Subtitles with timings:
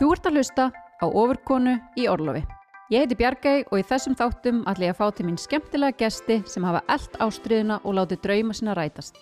[0.00, 2.40] Þú ert að hlusta á ofurkonu í Orlofi.
[2.88, 6.38] Ég heiti Bjargæi og í þessum þáttum ætla ég að fá til mín skemmtilega gesti
[6.48, 9.18] sem hafa eld ástriðuna og látið drauma sinna rætast.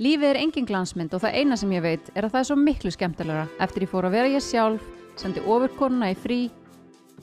[0.00, 2.56] Lífið er engin glansmynd og það eina sem ég veit er að það er svo
[2.56, 4.86] miklu skemmtilegra eftir ég fór að vera ég sjálf,
[5.20, 6.38] sendi ofurkonuna í frí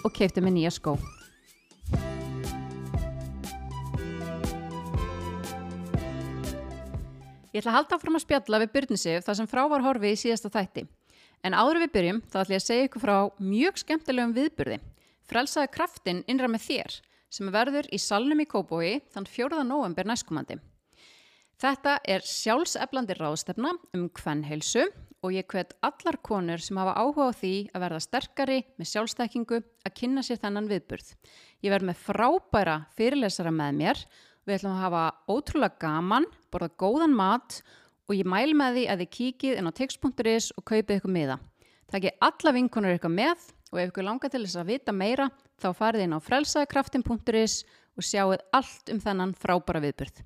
[0.05, 0.93] og keipti mig nýja skó.
[7.49, 10.21] Ég ætla að halda áfram að spjalla við Byrnisif þar sem frá var horfið í
[10.27, 10.85] síðasta þætti.
[11.45, 14.79] En áður við byrjum þá ætla ég að segja ykkur frá mjög skemmtilegum viðburði.
[15.29, 16.95] Frelsaði kraftin innra með þér
[17.35, 19.61] sem verður í Salnum í Kóbói þann 4.
[19.67, 20.57] november næstkomandi.
[21.61, 24.87] Þetta er sjálfseflandi ráðstefna um hvernheilsu
[25.23, 29.61] og ég hvet allar konur sem hafa áhuga á því að verða sterkari með sjálfstekkingu
[29.61, 31.13] að kynna sér þennan viðburð.
[31.61, 34.07] Ég verð með frábæra fyrirlesara með mér
[34.45, 39.01] Við ætlum að hafa ótrúlega gaman, borða góðan mat og ég mæl með því að
[39.01, 41.39] þið kíkið inn á text.is og kaupið ykkur miða.
[41.89, 45.29] Það ekki alla vinkonur ykkur með og ef ykkur langar til þess að vita meira
[45.61, 47.57] þá farið inn á frelsaðkraftin.is
[47.95, 50.21] og sjáuð allt um þennan frábæra viðbyrð.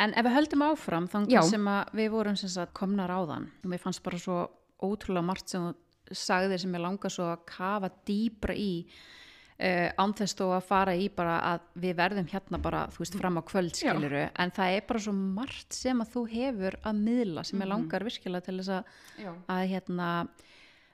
[0.00, 3.70] En ef við höldum áfram þannig sem við vorum sem sagt, komnar á þann og
[3.70, 4.42] mér fannst bara svo
[4.80, 5.70] ótrúlega margt sem
[6.08, 8.72] þú sagðir sem ég langar svo að kafa dýbra í
[9.60, 13.36] Uh, ánþess þó að fara í bara að við verðum hérna bara, þú veist, fram
[13.36, 14.30] á kvöld skiluru, Já.
[14.40, 17.66] en það er bara svo margt sem að þú hefur að miðla sem mm -hmm.
[17.66, 18.84] er langar virkilega til þess að,
[19.52, 20.08] að hérna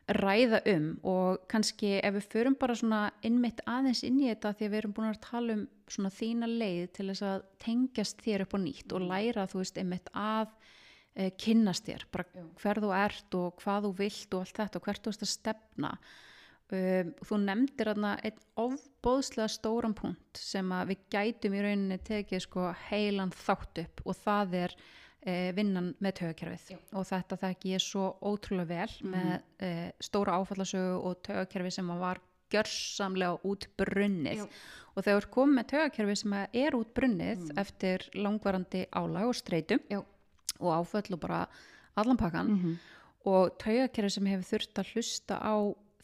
[0.06, 4.66] ræða um og kannski ef við förum bara svona innmitt aðeins inn í þetta því
[4.66, 8.44] að við erum búin að tala um svona þína leið til þess að tengjast þér
[8.46, 9.08] upp á nýtt og mhm.
[9.10, 13.92] læra þú veist einmitt að uh, kynnast þér, bara hver þú ert og hvað þú
[13.98, 15.92] vilt og allt þetta og hvert þú veist að stefna
[16.66, 22.72] Um, þú nefndir aðna einn ofbóðslega stóran punkt sem við gætum í rauninni tekið sko
[22.88, 28.08] heilan þátt upp og það er uh, vinnan með tögakerfið og þetta þekk ég svo
[28.18, 29.14] ótrúlega vel mm.
[29.14, 29.30] með
[29.68, 34.50] uh, stóra áfallasögu og tögakerfið sem var gjörsamlega út brunnið Já.
[34.96, 37.56] og þegar komið með tögakerfið sem er út brunnið mm.
[37.62, 40.02] eftir langvarandi álag og streitu Já.
[40.58, 41.46] og áfall og bara
[41.94, 42.76] allanpakkan mm -hmm.
[43.30, 45.54] og tögakerfið sem hefur þurft að hlusta á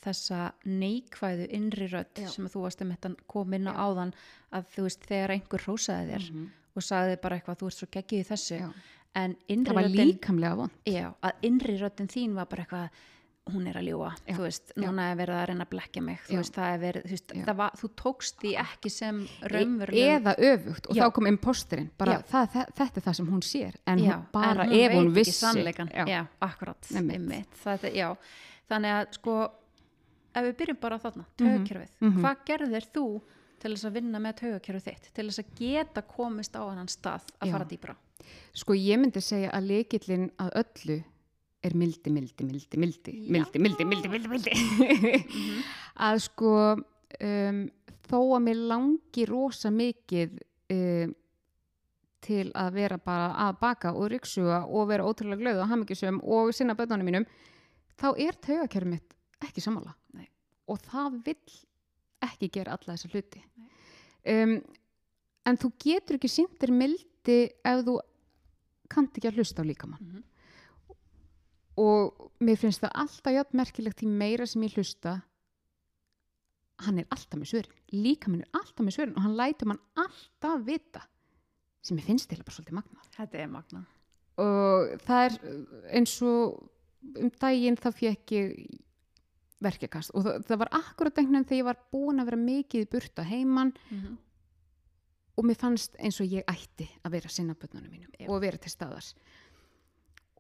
[0.03, 2.29] þessa neikvæðu innri rödd Já.
[2.33, 4.13] sem þú varst um þetta komin á áðan
[4.53, 6.51] að þú veist þegar einhver rósaði þér mm -hmm.
[6.77, 8.69] og sagði bara eitthvað þú ert svo geggið í þessu Já.
[9.15, 10.71] en innri röddin
[11.23, 12.89] að innri röddin þín var bara eitthvað
[13.51, 14.37] hún er að ljúa, Já.
[14.37, 17.07] þú veist, núna er verið að reyna að blekja mig, þú veist, það er verið
[17.07, 21.03] þú, veist, var, þú tókst því ekki sem e- raunveruleg eða öfugt og Já.
[21.03, 24.13] þá kom imposturinn, bara það, það, þetta er það sem hún sér, en Já.
[24.13, 25.47] hún bara en hún ef hún vissi
[26.07, 28.17] Já, akkurat það,
[28.71, 29.37] þannig að sko
[30.33, 32.21] ef við byrjum bara þarna, tögkerfið mm -hmm.
[32.21, 33.07] hvað gerðir þú
[33.63, 37.29] til þess að vinna með tögkerfið þitt, til þess að geta komist á annan stað
[37.39, 37.53] að Já.
[37.53, 37.97] fara dýbra
[38.55, 41.03] sko ég myndi segja að leikillin að öllu
[41.63, 44.51] er mildi, mildi, mildi, mildi mildi, mildi, mildi, mildi, mildi.
[44.51, 45.63] mm -hmm.
[46.09, 46.77] að sko
[47.21, 47.71] um,
[48.09, 50.39] þó að mér langi rosa mikið
[50.73, 51.15] um,
[52.23, 56.53] til að vera bara að baka og ryksuga og vera ótrúlega glöð og hafmyggisum og
[56.55, 57.27] sinna bönnunum mínum
[57.99, 59.17] þá er tögakerfið mitt
[59.49, 59.95] ekki samála
[60.71, 61.57] og það vil
[62.23, 63.41] ekki gera alla þessa hluti.
[64.31, 64.55] Um,
[65.43, 67.97] en þú getur ekki síndir mildi ef þú
[68.93, 70.01] kannt ekki að hlusta á líkamann.
[70.01, 70.25] Mm -hmm.
[71.77, 75.23] og mér finnst það alltaf hjátt merkilegt í meira sem ég hlusta
[76.79, 77.79] hann er alltaf með svörin.
[77.93, 81.03] Líkamann er alltaf með svörin og hann lætur mann alltaf vita
[81.83, 83.83] sem ég finnst til bara svolítið magna þetta er magna
[84.43, 85.37] og það er
[85.99, 86.63] eins og
[87.19, 88.53] um daginn þá fekk ég
[89.63, 92.85] verkjakast og það, það var akkurat einhvern veginn þegar ég var búin að vera mikið
[92.85, 94.17] í burta heimann mm -hmm.
[95.37, 98.31] og mér fannst eins og ég ætti að vera sinnabötnunum mínum Jú.
[98.31, 99.15] og vera til staðars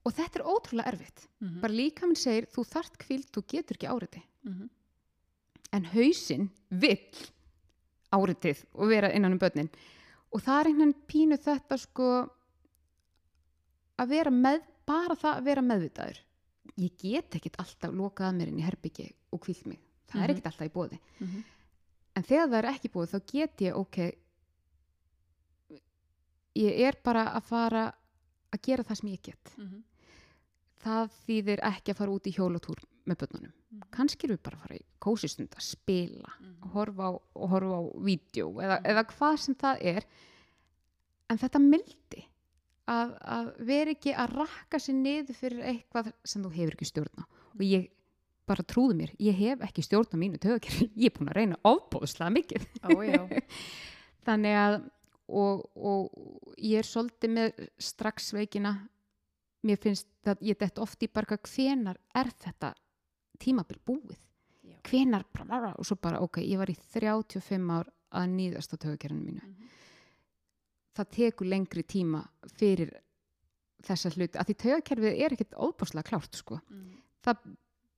[0.04, 1.60] og þetta er ótrúlega erfitt mm -hmm.
[1.60, 4.68] bara líka minn segir þú þart kvild, þú getur ekki áriti mm -hmm.
[5.72, 7.32] en hausin vill
[8.12, 9.70] áritið og vera innan um börnin
[10.32, 12.28] og það er einhvern pínu þetta sko
[13.98, 16.20] að vera með bara það að vera meðvitaður
[16.76, 20.20] ég get ekkit alltaf lokað að mér inn í herbyggi og kvilt mig það mm
[20.20, 20.24] -hmm.
[20.24, 20.36] er mhm.
[20.36, 21.42] ekkit alltaf í bóði mm -hmm.
[22.14, 23.98] en þegar það er ekki bóði þá get ég ok
[26.54, 27.92] ég er bara að fara
[28.52, 29.82] að gera það sem ég get mm -hmm.
[30.78, 33.80] það þýðir ekki að fara út í hjólatúr með börnunum mhm.
[33.90, 36.56] kannski eru við bara að fara í kósistund að spila mhm.
[36.62, 40.06] og horfa á, og horfa á vídeo eða, eða hvað sem það er
[41.28, 42.31] en þetta mildi
[42.90, 47.26] að, að vera ekki að rakka sér niður fyrir eitthvað sem þú hefur ekki stjórna
[47.52, 47.90] og ég
[48.48, 52.34] bara trúðu mér, ég hef ekki stjórna mínu töðakirfi, ég er búin að reyna ábóðslega
[52.34, 52.66] mikið.
[52.82, 52.90] Ó,
[54.26, 54.78] þannig að
[55.32, 58.74] og, og ég er svolítið með strax veikina.
[59.62, 62.72] Mér finnst að ég dett oft í barka hvenar er þetta
[63.42, 64.18] tímabil búið?
[64.82, 65.22] Hvenar,
[65.78, 69.44] og svo bara, ok, ég var í 35 ár að nýðast á tögakerfinu mínu.
[69.46, 69.68] Mhm.
[70.96, 72.20] Það tekur lengri tíma
[72.58, 72.90] fyrir
[73.82, 76.60] þessa hluti, að því tögakerfið er ekkit óbáslega klárt, sko.
[76.70, 76.98] Mhm.
[77.24, 77.36] Það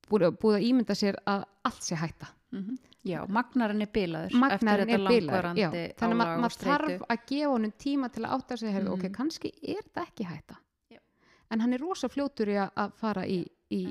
[0.08, 2.28] búið, að ímynda sér að allt sé hætta.
[2.52, 2.78] Mhm.
[3.04, 5.70] Já, magnarinn er bilaður Magnarinn er þetta bilaður, já.
[5.70, 8.92] Þannig að ma- maður þarf að gefa honum tíma til að átta sig, hefur, Mhm.
[9.04, 10.56] ok, kannski er það ekki hætta.
[10.90, 10.98] Já.
[11.50, 13.82] En hann er rosa fljótur í að fara í, í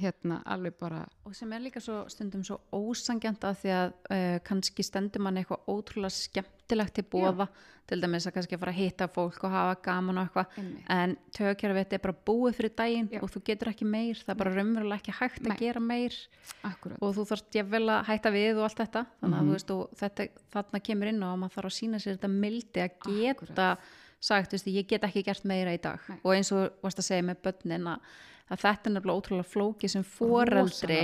[0.00, 4.38] hérna, alveg bara, og sem er líka svo stundum svo ósangjant að því að uh,
[4.48, 7.46] kannski stendur mann eitthvað ótrúlega skemmtilegt til bóða
[7.88, 11.94] til dæmis að kannski fara að hitta fólk og hafa gaman og eitthvað en tögkerfið
[11.96, 13.22] er bara búið fyrir daginn Já.
[13.24, 15.54] og þú getur ekki meir, það er bara raunverulega ekki hægt Nei.
[15.54, 16.18] að gera meir
[16.68, 16.98] akkurat.
[17.00, 19.48] og þú þarfst jafnvel að hætta við og allt þetta þannig að Mhm.
[19.48, 22.84] þú veist og þetta, þarna kemur inn að maður þarf að sína sér þetta mildi
[22.84, 23.70] að geta
[24.20, 26.18] sagt, þú veist, ég get ekki gert meira í dag Nei.
[26.24, 28.00] og eins og varst að segja með börnin að,
[28.48, 31.00] að þetta er nefnilega ótrúlega flóki sem foreldri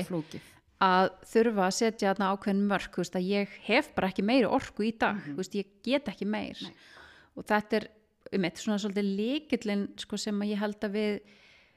[0.85, 4.49] að þurfa að setja þarna ákveðin mörk þú veist, að ég hef bara ekki meiri
[4.49, 6.59] orku í dag þú veist, ég get ekki meir.
[6.61, 6.75] Nei.
[7.35, 7.89] og þetta er
[8.35, 11.17] um eitt svona svolítið líkillin sko, sem ég held að við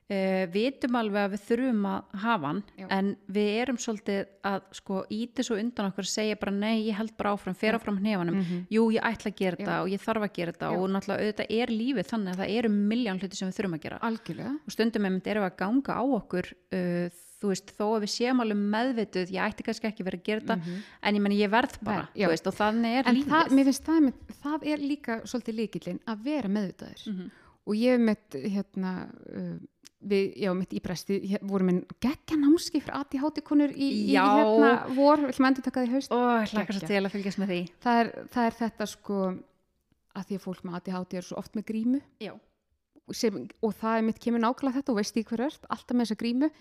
[0.09, 2.88] uh, vitum alveg að við þurfum að hafa hann Já.
[2.98, 4.21] en við erum svolítið
[4.51, 7.77] að sko íti svo undan okkur að segja bara nei, ég held bara áfram, fer
[7.77, 8.42] áfram hnefanum.
[8.71, 10.71] Jú, ég ætla að gera þetta og ég þarf að gera þetta.
[10.80, 13.86] Og náttúrulega auðvitað er lífið þannig að það eru miljón hluti sem við þurfum að
[13.88, 14.01] gera.
[14.07, 14.56] Algjörlega.
[14.65, 18.39] og stundum erum við að ganga á okkur uh, þú veist, þó að við séum
[18.42, 21.75] alveg meðvituð ég ætti kannski ekki verið að gera þetta en ég meni ég verð
[21.86, 23.30] bara, þú veist, og þannig er En lífið.
[23.36, 27.04] það, mér finnst það, einmitt- það er líka svolítið líkillin að vera meðvitaður.
[27.12, 27.27] Mhm.
[27.68, 28.92] Og ég hef mitt, hérna,
[29.38, 29.57] uh,
[29.99, 35.23] við, já, mitt í bresti, vorum við geggja námski fyrir ADHD-konur í, í hérna vor,
[35.23, 36.11] við ætlum að endur taka því haust.
[36.13, 37.61] Ó, ég hlakka svo til að fylgjast með því.
[37.85, 39.21] Það er, það er þetta sko,
[40.17, 42.03] að því að fólk með ADHD er svo oft með grímu.
[42.23, 42.33] Já,
[43.15, 46.07] sem, og það er mitt kemur nákvæmlega þetta og veist í hver ert, alltaf með
[46.09, 46.51] þessa grímu.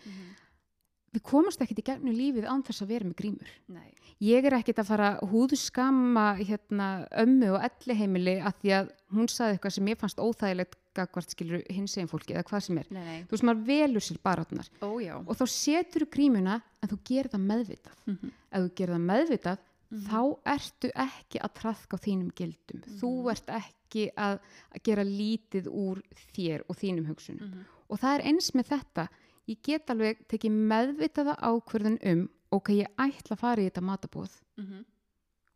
[1.16, 3.52] Við komumst ekkit í gegnum lífið án þess að vera með grímur.
[3.72, 6.86] nei, Ég er ekkit að fara húðskamma hérna,
[7.20, 11.62] ömmu og elliheimili að því að hún saði eitthvað sem ég fannst óþægilegt gagvart skilur
[11.70, 12.86] hins eginn fólki eða hvað sem er.
[12.90, 16.56] nei, nei Þú veist, maður velur sér barátnar Ó, já, og þá setur þú grímuna
[16.82, 17.96] en þú gerir það meðvitað.
[18.06, 18.32] Mhm.
[18.52, 19.58] Ef þú gerir það meðvitað,
[20.06, 20.20] þá
[20.56, 22.80] ertu ekki að trafka á þínum gildum.
[23.00, 24.40] Þú ert ekki að,
[24.74, 26.02] að gera lítið úr
[26.34, 27.46] þér og þínum hugsunum.
[27.46, 27.64] Mhm.
[27.88, 29.08] Og það er eins með þetta.
[29.46, 34.32] Ég get alveg tekið meðvitaða ákvörðun um, ok, ég ætla að fara í þetta matabóð
[34.58, 34.84] Mhm.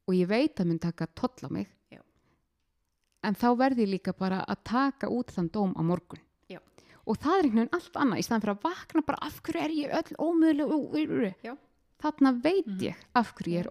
[0.06, 1.68] og ég veit að mun taka toll á mig.
[3.22, 6.58] En þá verði ég líka bara að taka út þann dóm á morgun Já.
[7.06, 9.64] og það er einhvern veginn allt annað í staðan fyrir að vakna bara af hverju
[9.64, 11.56] er ég öll ómöguleg Já.
[12.02, 12.80] þarna veit Mhm.
[12.80, 13.68] ég af hverju ég er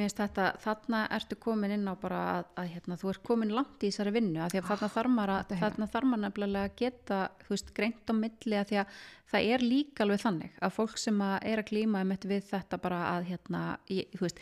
[0.00, 3.82] finnst þetta, þarna ertu komin inn á bara að, að hérna, þú ert komin langt
[3.84, 5.74] í þessari vinnu að því að þarna þarf maður að, þetta hefur.
[5.74, 7.18] þarna þarf maður nefnilega að geta,
[7.50, 8.86] veist, greint á milli að því að
[9.32, 12.80] það er líka alveg þannig að fólk sem að er að glíma einmitt við þetta
[12.80, 14.40] bara að, hérna, þú veist,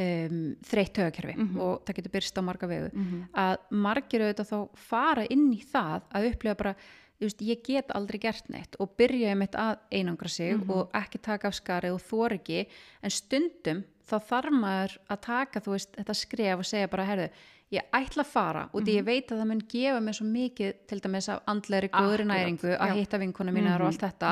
[0.00, 1.60] um, þreytt högakerfi Mhm.
[1.60, 3.22] og það getur byrst á marga vegu -hmm.
[3.34, 6.74] að margir auðvitað þá fara inn í það að upplifa bara
[7.20, 10.70] veist, ég get aldrei gert neitt og byrja einmitt að einangra sig Mhm.
[10.70, 12.66] og ekki taka af skarið og þor ekki
[13.02, 17.28] en stundum þá þarf maður að taka þú veist, þetta skref og segja bara herðu,
[17.70, 20.70] ég ætla að fara og því ég veit að það mun gefa mér svo mikið
[20.90, 22.30] til dæmis af andlegri góðri Mhm.
[22.30, 22.94] Akkurat, næringu að já.
[22.98, 24.30] hitta vinkona mínar og allt þetta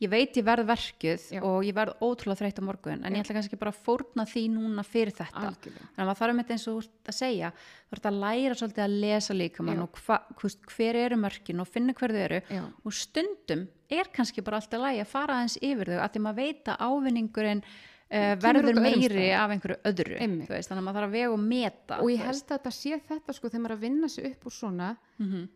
[0.00, 1.42] ég veit ég verð verkið Já.
[1.44, 4.44] og ég verð ótrúlega þreytt á morgun en ég ætla kannski bara að fórna því
[4.54, 7.52] núna fyrir þetta algjörlega þannig að maður þarf með eins og þú ert að segja
[7.58, 9.82] þú ert að læra svolítið að lesa líka mann Já.
[9.82, 12.62] og hva, hvist, hver eru mörkin og finna hver þau eru Já.
[12.84, 16.40] og stundum er kannski bara alltaf lægi að fara aðeins yfir þau að því maður
[16.40, 17.62] veit að ávinningurinn
[18.10, 22.00] uh, verður meiri af einhverju öðru veist, þannig að maður þarf að vega og meta
[22.02, 24.44] og ég held að þetta sé þetta sko þegar maður er að vinna sig upp
[24.46, 25.48] úr svona Mhm.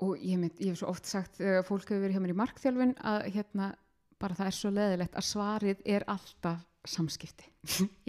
[0.00, 2.38] og ég, mynd, ég hef svo oft sagt þegar fólk hefur verið hjá mér í
[2.38, 3.74] markþjálfun að hérna
[4.20, 7.44] bara það er svo leðilegt að svarið er alltaf samskipti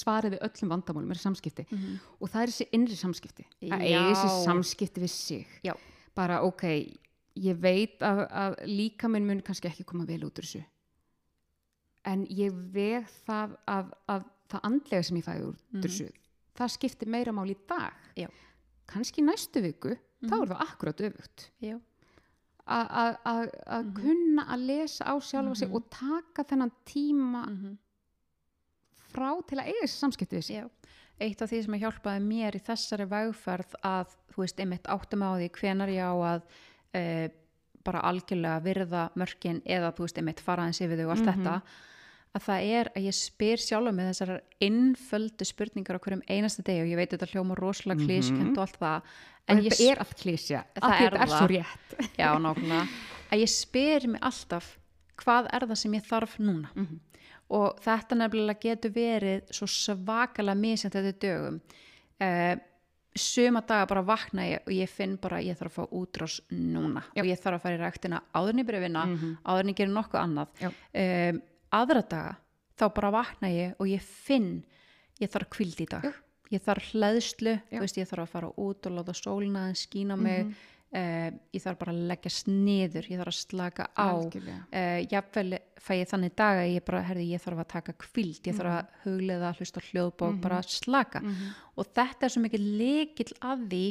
[0.00, 1.98] svarið við öllum vandamálum er samskipti Mhm.
[2.20, 3.86] og það er þessi innri samskipti að Já.
[3.86, 5.74] eiga þessi samskipti við sig Já.
[6.14, 6.62] bara ok,
[7.36, 10.64] ég veit að, að líka minn mun kannski ekki koma vel út úr þessu
[12.04, 15.82] en ég veg það að, að það andlega sem ég fæði úr Mhm.
[15.82, 16.08] þessu
[16.56, 18.28] það skiptir meira mál í dag Já.
[18.86, 20.42] kannski næstu viku þá Mhm.
[20.42, 21.50] er það akkurat öfugt
[22.70, 23.94] að Mhm.
[23.96, 25.74] kunna að lesa á sjálfa sig Mhm.
[25.76, 27.78] og taka þennan tíma mhm.
[29.12, 30.64] frá til að eiga þessi samskipti við sig
[31.20, 35.36] eitt af því sem hjálpaði mér í þessari vegferð að, þú veist, einmitt áttum á
[35.36, 36.42] því hvenar ég á að
[36.94, 37.30] e,
[37.84, 41.44] bara algjörlega virða mörkin eða, þú veist, einmitt fara aðeins yfir þau og allt Mhm.
[41.44, 41.62] þetta
[42.34, 46.82] að það er að ég spyr sjálf með þessar innföldu spurningar á hverjum einasta degi
[46.82, 48.06] og ég veit þetta hljóma rosalega Mhm.
[48.06, 49.02] klískent og allt það og
[49.48, 51.38] en ég, þetta er allt klísja er þetta er það.
[51.38, 52.88] svo rétt já, nákvæmlega
[53.32, 54.78] að ég spyr mig alltaf
[55.18, 57.00] hvað er það sem ég þarf núna Mhm.
[57.50, 61.60] og þetta nefnilega getur verið svo svakalega misjant þetta dögum
[62.20, 62.56] uh,
[63.20, 67.02] suma daga bara vakna ég og ég finn bara ég þarf að fá útrás núna
[67.14, 67.22] Já.
[67.22, 69.36] og ég þarf að fara í ræktina áðurinn í brefina Mhm.
[69.44, 72.36] áðurinn ég gerir nokkuð annað um, aðra daga
[72.80, 74.64] þá bara vakna ég og ég finn
[75.20, 76.12] ég þarf kvild í dag Já.
[76.50, 80.54] ég þarf hlæðslu, veist ég þarf að fara út og láta sólina skína mig Mhm.
[80.94, 85.92] Uh, ég þarf bara að leggja sniður ég þarf að slaka á uh, jafnvel fæ
[86.00, 88.88] ég þannig daga að ég bara, herði, ég þarf að taka kvild ég þarf að
[89.04, 91.52] hugleiða, hlusta á hljóðbók bara slaka Mhm.
[91.76, 93.84] og þetta er svo mikið lekill að því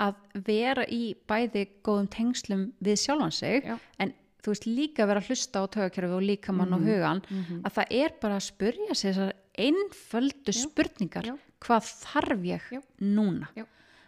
[0.00, 0.14] að
[0.46, 3.76] vera í bæði góðum tengslum við sjálfan sig Já.
[3.98, 7.60] en þú veist líka vera að hlusta á tögakerfi og líkamann og hugan Mhm.
[7.68, 11.36] að það er bara að spurja sér þessar einföldu spurningar Já.
[11.60, 12.80] hvað þarf ég Já.
[13.02, 13.66] núna Já.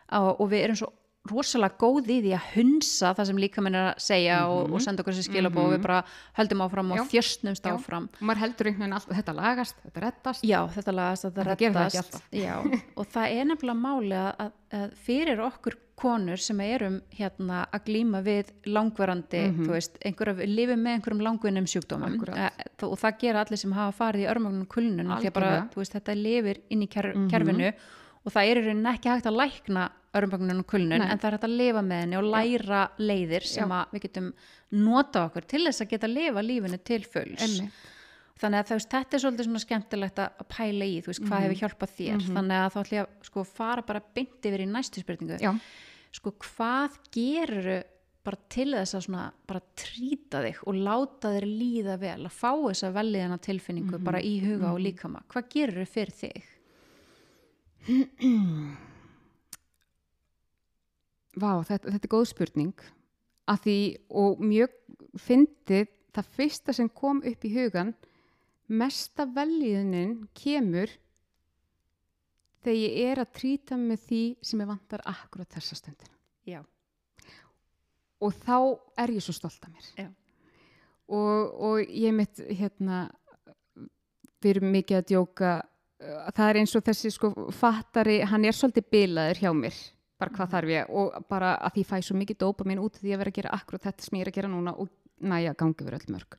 [0.09, 0.93] og við erum svo
[1.31, 5.05] rosalega góð í því að hunsa það sem líkaminn er að segja og, og senda
[5.05, 6.01] okkur sér skilabóð og við bara
[6.39, 7.05] höldum áfram og Mhm.
[7.05, 7.11] Já.
[7.13, 7.75] þjöstnumst Já.
[7.77, 11.41] áfram og maður heldur einhvern veginn alltaf þetta lagast, þetta reddast Já, þetta lagast, þetta
[11.63, 17.61] En það og það er nefnilega máli að, að, fyrir okkur konur sem erum hérna
[17.71, 22.51] að glíma við langverandi, þú veist, einhverja lifum með einhverjum langvinnum sjúkdómum Akkúrat.
[22.59, 25.79] e, og það gera allir sem hafa farið í örmögnum kulnun því að bara, þú
[25.85, 27.73] veist, þetta lifir inn í ker kerfinu
[28.25, 31.09] og það er í rauninni ekki hægt að lækna örmögnun kulnun Nei.
[31.09, 34.29] en það er hægt að lifa með henni og læra leiðir sem að við getum
[34.83, 37.47] nota okkur til þess að geta að lifa lífinu til fulls.
[37.47, 37.87] Einmitt.
[38.43, 41.47] þannig að veist, þetta er svolítið svona skemmtilegt að að pæla í, þú veist, hvað
[41.47, 42.27] hefur hjálpað þér.
[42.29, 45.41] Þannig að þá ætlum ég að sko fara bara beint yfir í næstu spurningu.
[45.41, 45.53] Já.
[46.13, 47.73] sko, hvað gerur
[48.23, 52.51] bara til þess að svona bara trýta þig og láta þér líða vel að fá
[52.53, 55.25] þessa velliðana tilfinningu bara í huga og líkama?
[55.33, 56.49] Hvað gerur fyrir þig?
[61.41, 62.87] Vá, þetta, þetta er góð spurning.
[63.49, 63.77] Að því
[64.23, 64.75] og mjög
[65.21, 67.95] fyndið það fyrsta sem kom upp í hugan
[68.73, 70.93] mesta veljiðunin kemur
[72.63, 76.13] þegar ég er að trýta með því sem ég vantar akkurat þessa stundin
[76.49, 76.61] Já,
[78.23, 78.57] og þá
[78.99, 79.89] er ég svo stolt af mér.
[79.99, 80.09] Já.
[81.07, 83.05] og, og ég mitt hérna
[84.43, 85.51] erum mikið að djóka
[86.35, 89.77] það er eins og þessi sko fattari, hann er svolítið bilaður hjá mér
[90.23, 90.95] bara hvað þarf ég?
[91.03, 93.57] Og bara að því fæ svo mikið dópa mín út því að vera að gera
[93.59, 96.39] akkurat þetta sem ég er að gera núna og næja gangi verið öll mörg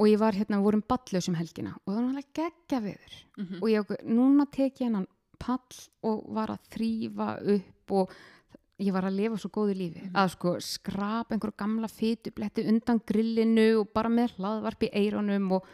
[0.00, 3.16] og ég var hérna, við vorum ballaus um helgina og það var náttúrulega geggja viður
[3.60, 5.04] og ég, núna tek ég hennan
[5.36, 8.16] pall og var að þrýfa upp og
[8.82, 10.04] ég var að lifa svo góðu lífi.
[10.12, 15.52] Að sko skrapa einhver gamla fytu bletti undan grillinu og bara með hlaðvarp í eironum
[15.58, 15.68] og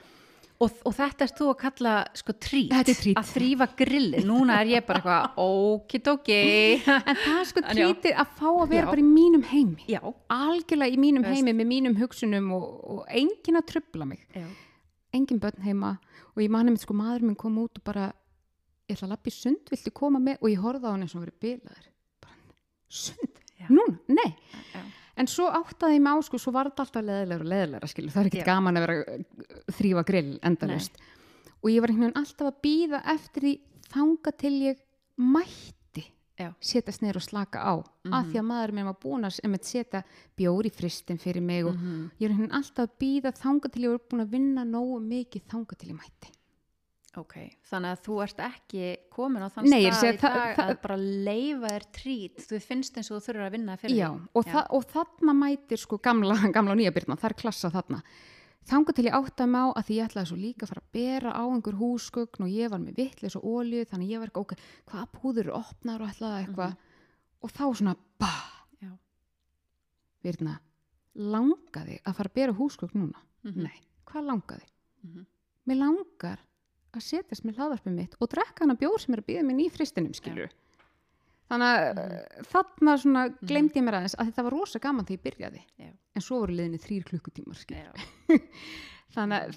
[0.63, 3.19] og, og þetta er þú að kalla sko trít, trít.
[3.19, 6.39] að þrýfa grilli núna er ég bara eitthvað, okidoki.
[6.93, 8.91] En það er sko trítið að fá að vera Já.
[8.93, 9.87] bara í mínum heimi.
[9.91, 10.01] Já,
[10.37, 11.41] algjörlega í mínum Veist.
[11.41, 14.25] heimi með mínum hugsunum og, og enginn að trubla mig.
[14.37, 14.47] Já,
[15.19, 15.95] engin börn heima.
[16.33, 18.11] Og ég mani með sko maður minn kom út og bara
[18.89, 20.41] ég ætla að lappa í sund, viltu koma með?
[20.41, 21.87] Og ég horfði á hann eins og verið bilaður.
[22.23, 22.41] Bara,
[23.03, 24.31] sund, núna, nei
[25.17, 28.11] en svo áttaði ég mig á sko, svo var þetta alltaf leðilegur og leðilegra skilu,
[28.11, 29.27] það er ekkert gaman að vera að
[29.79, 30.97] þrýfa grill endalust
[31.63, 33.53] og ég var einhvern veginn alltaf að býða eftir því
[33.93, 34.81] þanga til ég
[35.19, 36.07] mætti
[36.65, 37.75] setjast niður og slaka á
[38.11, 40.01] af því að maður minn var búin að setja
[40.35, 42.11] bjór í fristin fyrir mig og Mhm.
[42.19, 44.99] ég er einhvern veginn alltaf að býða þanga til ég var búin að vinna nógu
[45.07, 46.33] mikið þanga til ég mætti
[47.21, 47.35] ok
[47.69, 50.83] þannig að þú ert ekki komin á þann Nei, að stað í dag það- að
[50.83, 50.97] bara
[51.29, 54.63] leifa þér trít þú finnst eins og þú þurfur að vinna fyrir Já, og, þa
[54.79, 58.03] og þarna mætir sko gamla, gamla og nýja byrna, það er klassa þarna
[58.63, 60.93] þanga til ég átta mig á að því ég ætlaði svo líka að fara að
[60.95, 64.41] bera á einhver húsgögn og ég var með vitlis og olju þannig ég var ekki,
[64.47, 64.53] ok,
[64.87, 66.77] hvaða púður opnar og ætlaði eitthvað
[67.43, 68.43] og þá svona, bah,
[68.81, 68.93] Já.
[70.23, 70.55] Birna,
[71.19, 73.19] langaði að fara að bera húsgögn núna?
[73.45, 73.63] Mhm.
[73.67, 74.67] Nei, hvað langaði?
[75.03, 75.27] Mhm.
[75.67, 76.39] Mér langar
[77.01, 79.71] að setjast með hlaðarpið mitt og drekka hana bjór sem er að býða minn í
[79.73, 80.53] fristinum, skilur
[81.53, 82.45] Þannig að mm.
[82.49, 85.63] þarna svona glemdi ég mér aðeins að þetta var rosa gaman þegar ég byrjaði.
[85.83, 85.91] Já.
[86.17, 87.91] En svo voru liðinni þrýr klukkutímar, Já.
[89.13, 89.51] Þannig að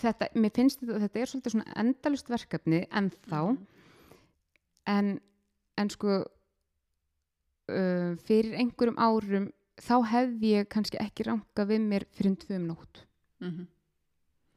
[0.00, 3.58] þetta, mér finnst þetta, þetta er svolítið svona endalust verkefni en þá, Mhm.
[4.94, 5.10] en,
[5.82, 6.14] en sko
[7.68, 9.50] uh, fyrir einhverjum árum
[9.82, 13.04] þá hefði ég kannski ekki ranka við mér fyrir tvö um nótt,
[13.44, 13.68] Mhm.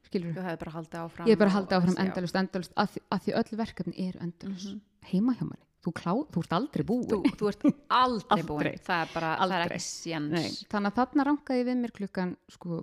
[0.05, 3.24] Skilur þú hefði bara haldið áfram Ég er bara halda áfram endalust, endalust að, að
[3.25, 4.81] því öll verkefni eru endalust Mhm.
[5.12, 8.75] heima hjá manni, þú, klá, þú ert aldrei búin þú, þú ert aldrei búin Aldrei.
[8.85, 9.77] það er bara, það er Aldrei.
[9.77, 12.79] ekki Nei, þannig að þarna rankaði ég við mér klukkan sko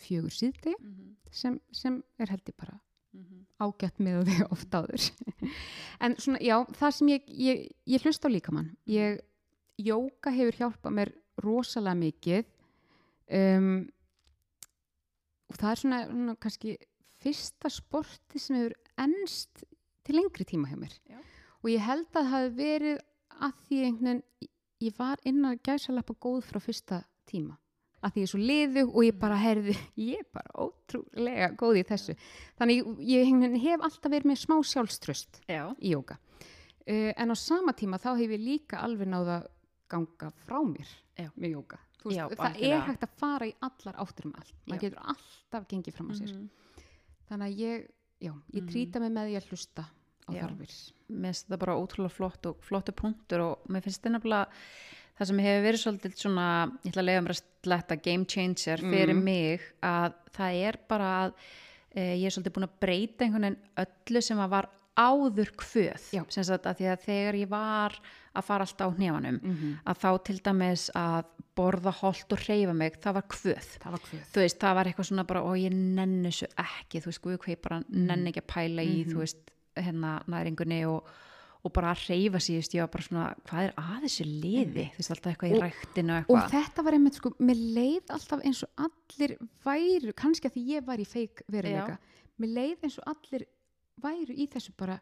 [0.00, 1.14] fjögur síðdegi Mhm.
[1.30, 2.80] sem, sem er held ég bara
[3.14, 3.46] Mhm.
[3.60, 5.10] ágætt með því oft áður.
[6.00, 8.76] En svona, já, það sem ég ég, ég hlust á líkamann.
[8.86, 9.20] Ég,
[9.80, 12.44] jóka hefur hjálpað mér rosalega mikið.
[13.32, 13.88] Um,
[15.50, 16.76] og það er svona, svona kannski
[17.22, 19.64] fyrsta sporti sem hefur ennst
[20.06, 20.96] til lengri tíma hjá mér.
[21.10, 21.20] Já.
[21.62, 22.98] og ég held að það hafi verið
[23.36, 24.50] að því einhvern veginn
[24.86, 27.56] ég var innan gæsalappa góð frá fyrsta tíma.
[28.04, 29.74] Að því ég er svo liðu og ég bara heyrði,
[30.10, 32.16] ég er bara ótrúlega góð í þessu.
[32.60, 33.32] Þannig ég,
[33.64, 35.72] hef alltaf verið með smá sjálfströst Já.
[35.80, 36.20] í jóka
[36.86, 39.42] uh, en á sama tíma þá hef ég líka alveg náða
[39.90, 41.30] ganga frá mér Já.
[41.34, 44.80] með jóka Þú Já, það er hægt að fara í allar áttur um allt maður
[44.86, 46.48] getur alltaf gengið fram á sér Mhm.
[47.30, 47.86] þannig að ég,
[48.22, 48.68] já, ég Mhm.
[48.70, 49.84] trýta mig með því að hlusta
[50.26, 50.70] á þarfir
[51.10, 54.46] mér finnst þetta bara ótrúlega flott og flottu punktur og mér finnst þetta nefnilega
[55.18, 56.46] það sem hefur verið svolítið svona
[56.84, 59.24] ég ætla að lega mér að sletta game changer fyrir Mm.
[59.24, 61.34] mig að það er bara að
[61.96, 66.06] e, ég er svolítið búin að breyta einhvern veginn öllu sem að var áður kvöð
[66.32, 67.98] sem sagt að því að þegar ég var
[68.36, 69.74] að fara alltaf á hnefanum -hmm.
[69.86, 71.24] að þá til dæmis að
[71.56, 73.68] borða holt og hreyfa mig, það var kvöð.
[73.80, 77.00] Það var hvöð þú veist, það var eitthvað svona bara og ég nenni þessu ekki,
[77.00, 79.12] þú veist, hvað ég bara nenni ekki að pæla í, Mhm.
[79.12, 81.06] þú veist hérna næringunni og,
[81.64, 84.98] og bara að reyfa veist, ég var bara svona hvað er að þessu liði, þú
[84.98, 86.50] veist, alltaf eitthvað í Og- ræktinu og og eitthvað.
[86.50, 90.84] þetta var einmitt sko, mér leið alltaf eins og allir væru, kannski að því ég
[90.86, 91.98] var í feik veruleika,
[92.38, 93.46] mér leið eins og allir
[94.02, 94.98] væru í þessu bara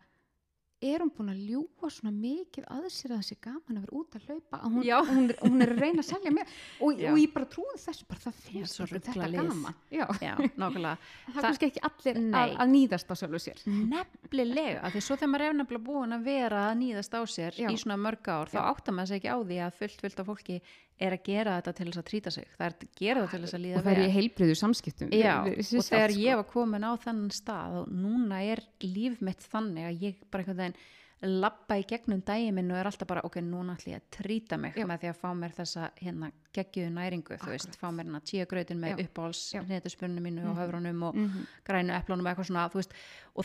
[0.84, 4.16] er hún búin að ljúa svona mikið að sér að þessi gaman að vera út
[4.18, 6.50] að hlaupa að hún, hún, er, hún er að reyna að selja mér?
[6.84, 9.38] Og, og ég bara trúi þessu bara það finnst þetta lið.
[9.48, 9.78] gaman.
[9.94, 10.04] Já.
[10.20, 13.62] já, það er Það- kannski ekki allir að, að nýðast á sjálfu sér.
[13.94, 17.60] Nefnilega, af því svo þegar maður er nefnilega búin að vera að nýðast á sér
[17.64, 17.70] Já.
[17.72, 20.28] í svona mörg ár, þá áttar maður sig ekki á því að fullt, fullt af
[20.34, 20.60] fólki
[21.00, 23.42] er að gera þetta til þess að trýta sig, það er að gera þetta til
[23.44, 26.44] þess að líða og það er í heilbriðu samskiptum Já, og þegar sjálft, ég var
[26.52, 30.76] komin á þennan stað og núna er líf mitt þannig að ég bara einhvern veginn
[31.24, 34.58] lappa í gegnum daginn minn og er alltaf bara ok, núna ætlum ég að trýta
[34.60, 34.84] mig Já.
[34.84, 37.80] með því að fá mér þessa hérna geggjuðu næringu, þú veist, Akkurat.
[37.80, 39.06] fá mér hérna tíagrautin með Já.
[39.06, 39.62] uppáhals Já.
[39.64, 40.60] neðuspunni mínu og Mhm.
[40.60, 41.46] höfrunum og Mhm.
[41.64, 42.92] grænu eplunum eitthvað svona, þú veist
[43.36, 43.44] og,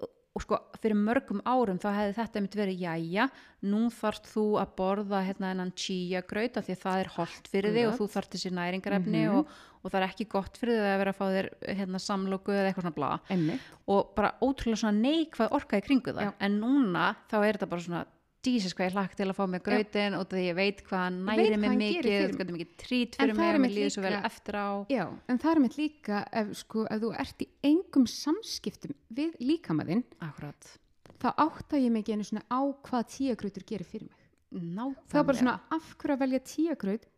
[0.00, 0.08] og,
[0.38, 3.24] og sko, fyrir mörgum árum þá hefði þetta einmitt verið, jæja
[3.66, 7.48] nú þarft þú að borða hérna hennan chia graut af því að það er holdt
[7.50, 9.38] fyrir þig og þú þarft þessi næringarefni Mhm.
[9.40, 9.48] og,
[9.82, 11.48] og það er ekki gott fyrir þig að vera að fá þér
[11.80, 13.60] hérna samloku eða eitthvað svona Einmitt.
[13.88, 16.32] og bara ótrúlega svona neikvað orka í kringu það Já.
[16.40, 18.04] en núna þá er þetta bara svona
[18.54, 21.18] Jesus hvað ég hlakka til að fá mig grautin og því ég veit hvað hann
[21.26, 23.94] næri hvað mig mikið, fyrir þetta er mikið trít fyrir það mig og mér líður
[23.94, 24.68] svo vel eftir á.
[24.92, 29.38] Já, en það er mitt líka ef, sko, ef þú ert í engum samskiptum við
[29.42, 30.72] líkamaðinn Akkurat,
[31.18, 34.26] þá átta ég mig ekki einu svona á hvað tíagrautur gerir fyrir mig.
[34.48, 37.08] Nákvæmlega það er bara svona af hverju að velja tíagraut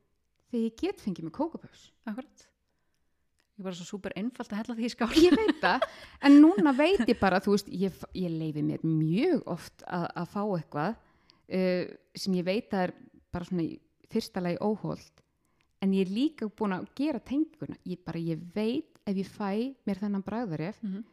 [0.51, 2.47] þegar ég get fengið með kókapöfs Akkurat.
[3.61, 5.11] Ég bara svo súper einfalt að hella því í skál.
[5.21, 5.83] Ég veit það,
[6.25, 10.31] en núna veit ég bara þú veist, ég, ég leifi mér mjög oft að, að
[10.33, 10.95] fá eitthvað
[11.53, 11.85] uh,
[12.15, 12.93] sem ég veit að er
[13.33, 15.23] bara svona í fyrsta lagi óholt
[15.83, 19.75] en ég er líka búin að gera tenguna ég bara, ég veit ef ég fæ
[19.87, 21.05] mér þennan bræðaref Mhm.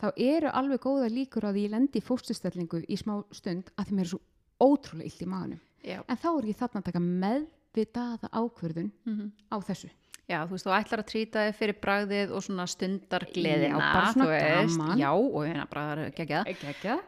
[0.00, 3.94] þá eru alveg góða líkur á því ég lendi fóstustellingu í smá stund að því
[3.94, 4.20] mér er svo
[4.60, 5.60] ótrúlega illt í maðunum
[6.08, 9.32] en þá er ég þarna að taka meðvitaða ákvörðun Mhm.
[9.52, 9.90] á þessu
[10.28, 14.10] Já, þú veist, þú ætlar að trýta þig fyrir bragðið og svona stundargleðina, Já, bara
[14.12, 14.98] svona þú veist, gaman.
[15.00, 16.34] já, og hérna bragðar ekki ekki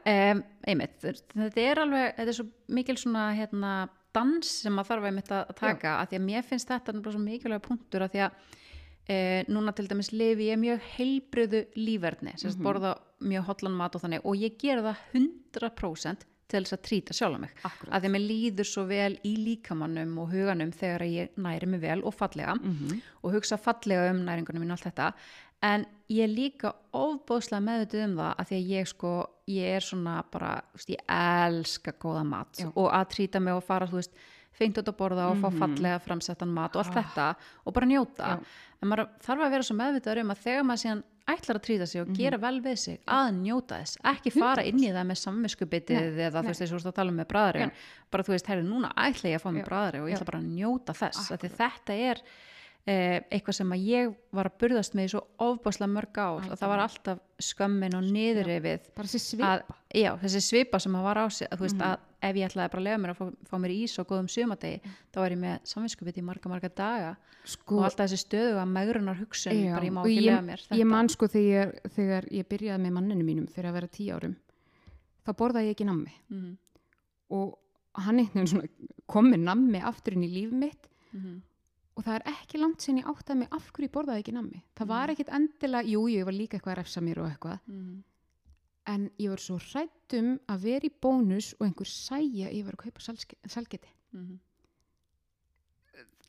[0.09, 0.41] Um,
[0.73, 2.47] einmitt, þetta er alveg, þetta er svo
[2.79, 3.73] mikil svona, hérna,
[4.17, 7.23] dans sem maður þarf einmitt að taka, að því að mér finnst þetta nefnilega svo
[7.27, 8.57] mikilvæga punktur, að því að
[9.11, 9.19] e,
[9.53, 12.65] núna til dæmis lifi ég mjög heilbriðu lífverðni, sem mm Mhm.
[12.65, 17.17] borða mjög hotlan mat og þannig, og ég gera það 100% til þess að trýta
[17.17, 17.93] sjálfa mig Akkurat.
[17.95, 22.03] að að mér líður svo vel í líkamannum og huganum þegar ég næri mig vel
[22.05, 23.01] og fallega Mhm.
[23.25, 25.13] og hugsa fallega um næringunum mín og allt þetta
[25.63, 29.11] en ég er líka ofbóðslega meðvitið um það að því að ég sko
[29.51, 32.73] ég er svona bara, þú veist, ég elska góða mat Já.
[32.75, 34.13] og að trýta mig og fara, þú veist,
[34.59, 35.59] fengt út að borða og fá Mhm.
[35.59, 37.03] fallega framsettan mat og allt Ah.
[37.03, 37.37] þetta
[37.67, 38.27] og bara njóta.
[38.27, 38.41] Já.
[38.83, 41.87] en maður þarf að vera svo meðvitað um að þegar maður síðan ætlar að trýta
[41.87, 45.19] sig og gera vel við sig að njóta þess, ekki fara inn í það með
[45.21, 47.73] samviskubitið Nei, eða þú veist, þessu að tala um með bræðarinn
[48.11, 49.69] bara þú veist, herri, núna ætla ég að fá mig Já.
[49.69, 52.17] bræðari og ég ætla bara að njóta þess, þetta er
[52.87, 56.69] eitthvað sem að ég var að burðast með í svo ofbáslega mörg ár að það
[56.73, 57.19] var alltaf.
[57.40, 59.77] skömmin og niðurrifið bara þessi að, svipa.
[59.95, 61.83] já, þessi svipa sem að var á sig að veist Mhm.
[61.90, 64.29] að ef ég ætlaði bara að lega mér að fá, fá mér ís og góðum
[64.29, 64.81] sumadegi
[65.12, 67.16] þá er ég með samvinskupið í marga marga daga.
[67.45, 70.43] Sko, og alltaf þessi stöðu að megrunar hugsun Já, bara ég má og ekki lega
[70.43, 74.12] mér ég man sko þegar, þegar ég byrjaði með manninu mínum fyrir að vera tíu
[74.14, 74.37] árum
[75.25, 76.12] þá borðaði ég ekki nammi.
[76.31, 76.57] Mm
[77.31, 77.59] og
[77.95, 78.69] hann einhvern veginn svona
[79.07, 80.88] kom með nammi aftur inn í líf mitt.
[81.14, 81.40] -hmm.
[81.96, 84.87] Og það er ekki langt sem ég áttaði mig af hverju borðaði ekki nammi það
[84.87, 85.11] var Mhm.
[85.16, 88.03] ekkit endilega, jú, ég var líka eitthvað að refsa mér og eitthvað Mm
[88.87, 92.64] en ég var svo hrætt um að vera í bónus og einhver sæja að ég
[92.64, 93.00] var að kaupa
[93.46, 94.38] salgeti -hmm.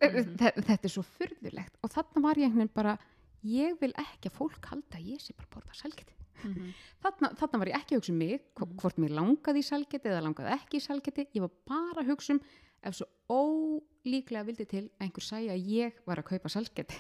[0.02, 0.36] Mhm.
[0.38, 2.98] þetta er svo furðulegt og þarna var ég einhvern veginn bara
[3.46, 6.74] ég vil ekki að fólk halda að ég sé bara að borða sælgeti Mhm.
[7.04, 8.76] þarna, þarna var ég ekki að hugsa um mig Mhm.
[8.78, 12.34] hvort mér langaði í sælgeti eða langaði ekki í sælgeti ég var bara að hugsa
[12.34, 12.42] um
[12.84, 16.98] ef svo ólíklega vildi til að einhver sæja að ég var að kaupa sælgeti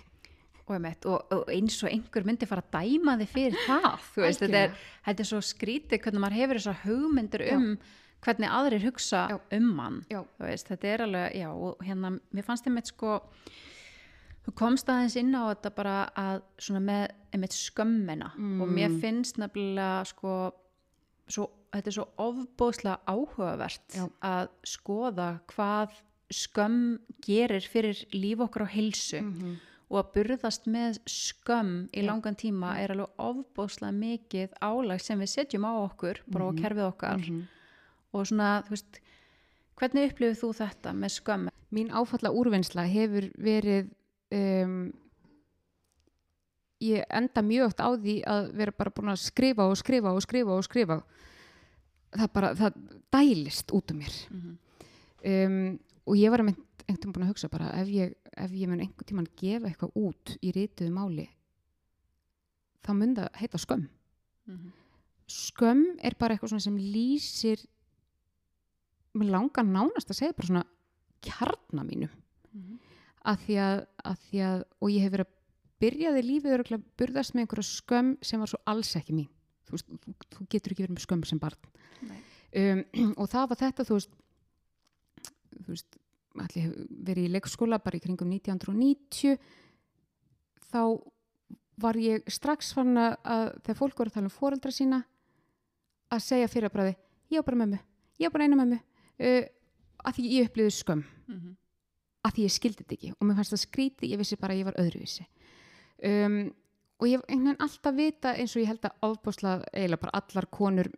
[0.71, 4.61] og, og, og eins og einhver myndi fara að dæma þig fyrir það veist, þetta
[4.67, 4.75] er,
[5.07, 7.55] þetta er svo skrítið hvernig maður hefur þessar hugmyndir Já.
[7.57, 7.65] um
[8.21, 9.37] hvernig aðrir hugsa Já.
[9.57, 10.21] um mann Já.
[10.39, 13.17] veist, þetta er alveg, já og hérna, mér fannst einmitt sko
[14.45, 17.03] þú komst aðeins inn á þetta bara að svona með
[17.35, 19.01] einmitt skömmina og mér Mm.
[19.03, 20.37] finnst nefnilega sko
[21.27, 24.05] svo, þetta er svo ofbóðslega áhugavert Já.
[24.21, 25.91] að skoða hvað
[26.31, 29.55] skömm gerir fyrir líf okkar á heilsu -hmm.
[29.91, 32.05] og að burðast með skömm í Já.
[32.07, 36.61] langan tíma er alveg ofbóðslega mikið álag sem við setjum á okkur bara á Mhm.
[36.63, 37.41] kerfið okkar Mhm.
[38.13, 38.99] og svona, þú veist
[39.77, 43.89] hvernig upplifir þú þetta með skömm mín áfalla úrvinnsla hefur verið
[44.31, 44.93] um,
[46.81, 50.21] ég enda mjög oft á því að vera bara búin að skrifa og skrifa og
[50.21, 51.03] skrifa og skrifa
[52.11, 52.81] það bara, það
[53.13, 54.19] dælist út um mér.
[54.31, 54.57] Mm
[55.25, 58.81] um, og ég var einhvern veginn búin að hugsa bara ef ég, ef ég mun
[58.81, 61.27] einhvern tíman gefa eitthvað út í rituðu máli
[62.81, 63.89] þá mun það heita skömm.
[64.47, 64.71] -hmm.
[65.27, 67.61] skömm er bara eitthvað sem lýsir
[69.13, 70.65] mér langar nánast að segja bara svona
[71.21, 72.09] kjarna mínum.
[73.21, 75.37] Að því að, að því að og ég hef verið að
[75.81, 79.29] byrjaði lífið örgulega burðast með einhverja skömm sem var svo alls ekki mín
[79.71, 81.71] þú, veist, þú, þú getur ekki verið með skömm sem barn.
[82.51, 82.83] Um,
[83.21, 84.17] og það var þetta þú veist
[85.67, 85.97] veist,
[86.39, 89.39] allir verið í leikskóla bara í kringum 1990
[90.71, 90.83] þá
[91.81, 95.01] var ég strax fann að, þegar fólk voru að tala um foreldra sína
[96.11, 96.93] að segja fyrir að bræði
[97.31, 97.79] ég á bara mömmu,
[98.19, 98.79] ég á bara eina mömmu.
[99.21, 99.43] Uh,
[100.01, 101.03] að því ég upplýði skömm.
[101.31, 101.57] Mhm.
[102.21, 104.59] að því ég skildi þetta ekki og mér fannst það skríti, ég vissi bara að
[104.59, 105.23] ég var öðruvísi.
[106.05, 106.35] Um,
[107.01, 110.21] og ég hef einhvern veginn alltaf vita eins og ég held að ofbásla eiginlega bara
[110.21, 110.91] allar konur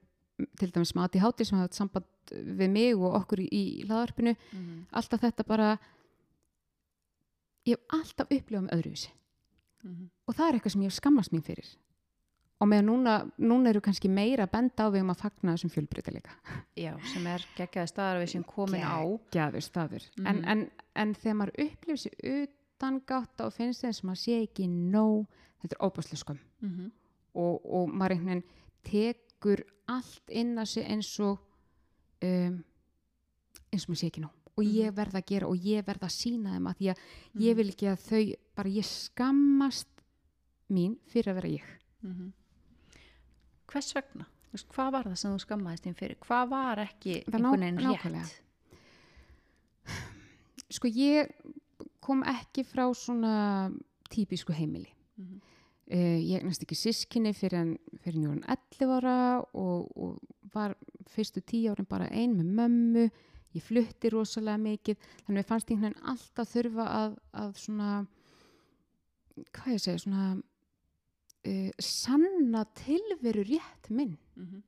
[0.59, 2.05] til dæmis með ADHD sem hafa haft samband
[2.59, 4.85] við mig og okkur í, í hlaðarpinu Mhm.
[4.91, 5.77] alltaf þetta bara
[7.67, 9.11] ég hef alltaf upplifað með öðruvísi
[9.83, 10.09] Mhm.
[10.27, 11.69] og það er eitthvað sem ég hef skammast mín fyrir
[12.61, 15.71] og með núna, núna eru kannski meira að benda á við um að fagna þessum
[15.73, 16.31] fjölbreytileika
[16.77, 20.27] já, sem er geggjaði staðar við sem komin á Geggjaður staður Mhm.
[20.27, 22.47] en, en, en þegar maður upplifir sér
[22.79, 25.27] utangátt og finnst þeim sem maður sé ekki nóg,
[25.63, 26.91] þetta er óbærslega skömm Mhm.
[27.35, 28.43] og, og maður einhvern veginn
[28.83, 31.39] tekur allt inn að sig eins og
[32.21, 32.63] um,
[33.71, 34.73] eins og maður sé ekki nóg og Mhm.
[34.75, 36.97] ég verð að gera og ég verð að sína þeim að því að
[37.33, 37.41] Mhm.
[37.41, 39.87] ég vil ekki að þau bara ég skammast
[40.69, 41.63] mín fyrir að vera ég
[42.03, 42.33] Mhm.
[43.67, 44.25] hvers vegna?
[44.53, 46.15] Hvað var það sem þú skammaðist þín fyrir?
[46.19, 48.21] Hvað var ekki einhvern veginn nákvæmlega.
[48.21, 48.39] rétt?
[50.73, 51.29] sko ég
[52.01, 53.71] kom ekki frá svona
[54.09, 55.41] típisku heimili Mhm.
[55.93, 59.17] Uh, ég eignast ekki sískinni fyrir ég hann 11 ára
[59.53, 60.17] og, og
[60.53, 60.75] var
[61.13, 63.05] fyrstu tíu árin bara ein með mömmu.
[63.53, 64.97] Ég flutti rosalega mikið.
[64.97, 67.89] Þannig að mér fannst einhvern veginn alltaf þurfa að, að svona
[69.53, 74.17] hvað ég segi svona uh, sanna tilveru rétt minn.
[74.37, 74.63] Mhm.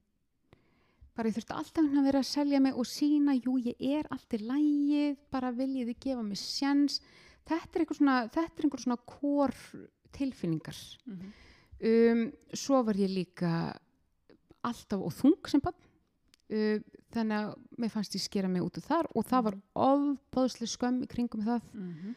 [1.16, 3.78] bara ég þurfti alltaf einhvern veginn að vera að selja mig og sína, jú ég
[3.80, 6.98] er allt í lægið, bara viljið þið gefa mig sjens,
[7.48, 9.56] þetta er einhver svona þetta er einhver svona kór
[10.12, 10.78] tilfinningar.
[11.06, 11.34] Mhm.
[11.86, 13.76] um, svo var ég líka
[14.66, 16.80] alltaf og þung sem bann uh,
[17.16, 21.04] þannig að mér fannst ég skera mig út úr þar og það var ofbáðslega skömm
[21.04, 21.68] í kringum það.
[21.74, 22.16] Mhm.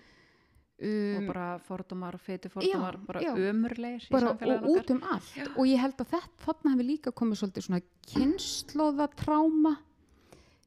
[0.79, 3.33] um, og bara fordómar og feiti fordómar já, bara já.
[3.35, 5.35] ömurlegir í bara, og út um allt.
[5.57, 9.77] Og ég held að þetta þarna hefur líka komið svolítið svona kynnslóðatráma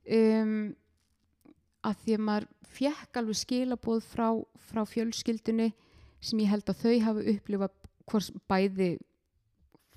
[0.05, 0.75] um,
[1.81, 4.27] að því að maður fekk alveg skilabóð frá,
[4.69, 5.71] frá fjölskyldunni
[6.21, 7.77] sem ég held að þau hafi upplifað
[8.11, 8.89] hvors bæði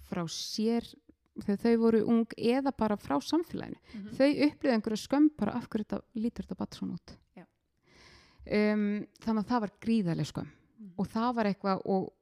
[0.09, 0.87] frá sér
[1.43, 4.11] þegar þau voru ung eða bara frá samfélaginu Mhm.
[4.15, 7.45] þau upplifið einhverja skömm bara af hverju þetta lítur þetta bara svona út Já.
[8.47, 10.93] um, þannig að það var gríðarlega skömm Mhm.
[10.99, 12.13] og það var eitthvað og,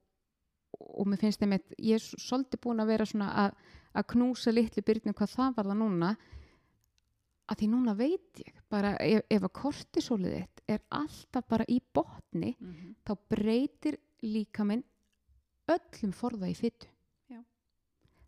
[0.81, 3.55] og mér finnst þeim ég er svolítið búin að vera svona að,
[3.95, 6.17] að knúsa litlu byrnum hvað það var það núna
[7.53, 11.81] að því núna veit ég bara ef, ef að kortisólið þitt er alltaf bara í
[11.95, 12.95] botni Mhm.
[13.05, 14.85] þá breytir líka minn
[15.73, 16.89] öllum forða í fyttu.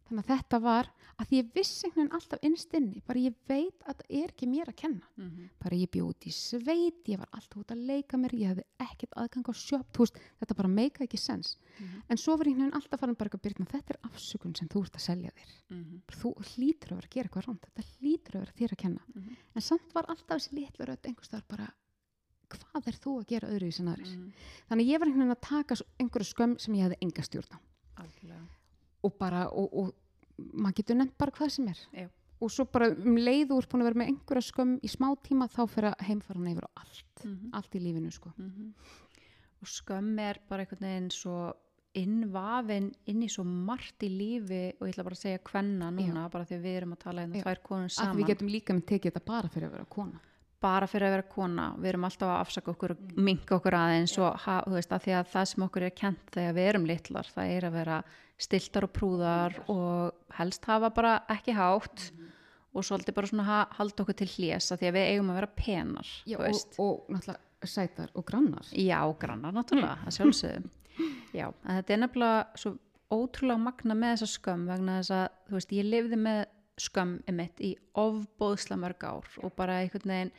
[0.09, 0.89] Þannig að þetta var
[1.19, 4.33] að því ég vissi einhvern veginn alltaf innst inni bara ég veit að það er
[4.35, 5.51] ekki mér að kenna Mhm.
[5.63, 8.65] bara ég bjóð út í sveit, ég var alltaf út að leika mér, ég hefði
[8.81, 11.57] ekkert aðgang á sjöp, þú veist, þetta bara meika ekki sens.
[11.79, 12.03] Mhm.
[12.11, 14.83] En svo var einhvern veginn alltaf farin bara eitthvað byrna, þetta er afsökun sem þú
[14.85, 15.51] ert að selja þér.
[15.71, 16.03] Mhm.
[16.09, 19.01] Þú hlýtur að vera að gera eitthvað rámt, þetta hlýtur að vera þér að kenna.
[19.15, 19.37] Mhm.
[19.55, 21.73] En samt var alltaf þessi litlu rödd einhvers þar bara,
[22.51, 24.33] hvað er þú að gera öðru í sem aðrir Mhm.
[24.69, 27.51] þannig að ég var einhvern veginn að taka einhverju skömm sem ég hefði enga stjórn
[27.55, 27.59] á
[28.03, 28.49] Algjörlega.
[29.05, 31.81] Og bara, og, og maður getur nefnt bara hvað sem er.
[31.95, 32.09] Já.
[32.45, 35.47] og svo bara um leið úr búin að vera með einhverja skömm í smá tíma
[35.49, 37.25] þá fyrir að heimfara yfir á allt.
[37.25, 37.53] Mhm.
[37.57, 38.33] allt í lífinu sko.
[38.37, 38.73] Mhm.
[39.63, 41.55] Og skömm er bara einhvern veginn svo
[41.95, 46.27] innvafin inn í svo margt í lífi og ég ætla bara að segja hvenna núna
[46.33, 47.45] bara því að við erum að tala hérna Já.
[47.47, 50.21] tvær konur að saman við getum líka með tekið þetta bara fyrir að vera kona.
[50.65, 54.15] Bara fyrir að vera kona, við erum alltaf að afsaka okkur og minka okkur aðeins
[54.19, 57.31] og ha, veist, að því að það sem okkur er kent þegar við erum litlar,
[57.35, 57.99] það er að vera
[58.41, 62.09] stiltar og prúðar og helst hafa bara ekki hátt
[62.75, 65.39] og svolítið bara svona ha, halda okkur til hljés að því að við eigum að
[65.39, 68.67] vera penar Já, og, og náttúrulega sætar og grannar.
[68.77, 70.67] Já, grannar náttúrulega, að sjálfsögum.
[71.39, 72.75] Já, en þetta er nefnilega svo
[73.15, 76.41] ótrúlega magna með þessa skömm vegna þess að, þú veist, ég lifði með
[76.85, 77.71] skömm emitt í
[78.03, 80.35] ofbóðsla mörg ár og bara einhvern veginn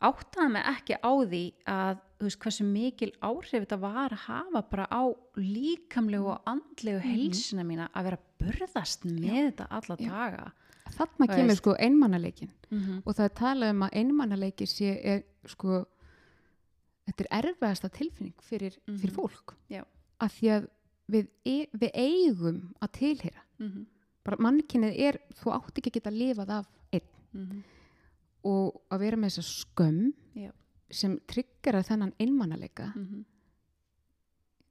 [0.00, 4.86] áttaði mig ekki á því að, veist, hversu mikil áhrif þetta var að hafa bara
[4.88, 5.02] á
[5.36, 10.08] líkamlegu og andlegu heilsina mína að vera að burðast með þetta alla Já.
[10.10, 10.52] daga.
[10.90, 13.02] þarna Þú kemur sko einmannaleikin Mm -hmm.
[13.04, 15.86] og það er talað um að einmannaleiki sé er sko
[17.08, 19.16] þetta er erfiðasta tilfinning fyrir, fyrir Mhm.
[19.16, 19.82] fólk Já.
[20.20, 20.68] af því að
[21.10, 23.86] við, e við eigum að tilheyra Mm
[24.24, 27.00] bara mannkynnið er, þú átt ekki að geta lifað af einn
[27.34, 27.62] -hmm.
[28.44, 30.50] Og að vera með þessa skömm Já.
[30.90, 33.24] sem tryggjara þennan einmannaleika Mm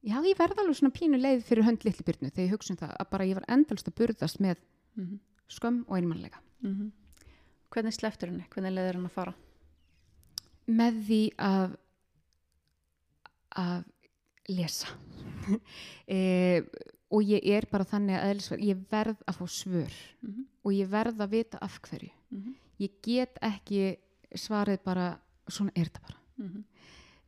[0.01, 2.77] já, ég verð alveg svona pínu leið fyrir hönd litli byrnu þegar ég hugsa um
[2.77, 4.55] það að bara ég var endalst að burðast með
[4.95, 5.19] -hmm.
[5.47, 6.91] skömm og einmannleika Mhm.
[7.69, 8.45] Hvernig sleftur henni?
[8.49, 9.33] Hvernig leiður henni að fara?
[10.67, 11.75] með því að
[13.57, 13.83] að
[14.49, 14.87] lesa
[16.07, 16.61] e,
[17.09, 20.45] og ég er bara þannig að ég verð að fá svör Mm -hmm.
[20.63, 22.09] og ég verð að vita af hverju
[22.79, 23.97] ég get ekki
[24.35, 26.63] svarið bara svona er þetta bara Mhm.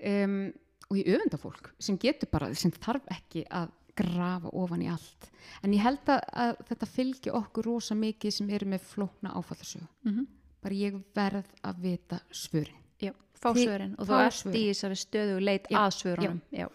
[0.06, 0.54] um,
[0.92, 5.30] og ég öfunda fólk sem getur bara, sem þarf ekki að grafa ofan í allt
[5.64, 9.88] en ég held að, að þetta fylgi okkur rosa mikið sem eru með flókna áfallasögu
[10.06, 10.28] Mhm.
[10.62, 14.96] bara ég verð að vita svörin Já, fá svörin og þú fá ert í þessari
[14.96, 16.42] stöðu leit Já, að svörunum.
[16.52, 16.68] Já.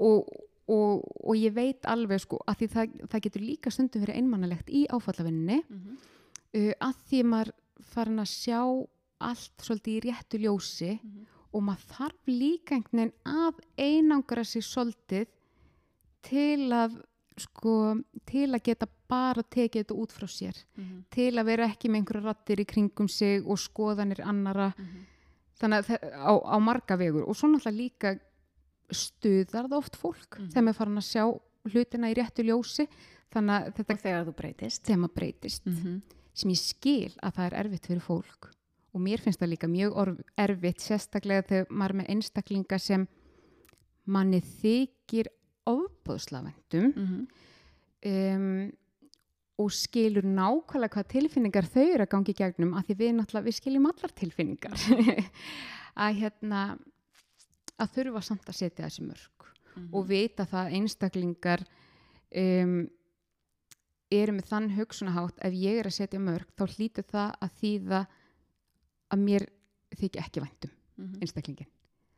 [0.00, 0.28] og,
[0.68, 4.68] og, og ég veit alveg sko að því það, það getur líka stundum verið einmannalegt
[4.70, 5.96] í áfallavinninni Mhm.
[6.54, 8.60] uh, að því maður farin að sjá
[9.20, 11.26] allt svolítið í réttu ljósi Mhm.
[11.54, 15.26] og maður þarf líka einhvern veginn að einangra sig svolítið
[16.22, 17.02] til að
[17.38, 21.04] sko, til að geta bara tekið þetta út frá sér Mhm.
[21.10, 25.06] til að vera ekki með einhverja rattir í kringum sig og skoðanir annara Mhm.
[25.60, 28.20] þannig að á, á marga vegur og svo náttúrulega líka
[28.90, 30.48] stuðar það oft fólk Mhm.
[30.50, 31.40] þegar maður farin að sjá
[31.72, 32.88] hlutina í réttu ljósi
[33.32, 34.82] þannig að þetta Og þegar þú breytist.
[34.84, 36.02] þegar maður breytist Mhm.
[36.36, 38.50] Sem ég skil að það er erfitt fyrir fólk
[38.96, 39.96] og mér finnst það líka mjög
[40.40, 43.06] erfitt sérstaklega þegar maður er með einstaklinga sem
[44.06, 45.28] manni þykir
[45.66, 47.26] ofbóðslavendum Mhm.
[48.06, 48.72] um,
[49.58, 53.46] og skilur nákvæmlega hvað tilfinningar þau eru að gangi í gegnum að því við náttúrulega,
[53.48, 54.76] við skiljum allar tilfinningar
[56.04, 56.60] að hérna
[57.80, 59.32] að þurfa samt að setja þessi mörg
[59.76, 59.90] Mhm.
[59.92, 61.62] og vita það að einstaklingar
[62.32, 62.88] um,
[64.10, 68.00] eru með þann hugsunahátt ef ég er að setja mörg þá hlýtur það að þýða
[69.10, 69.46] að mér
[69.96, 71.18] þykja ekki væntum Mhm.
[71.20, 71.66] einstaklingin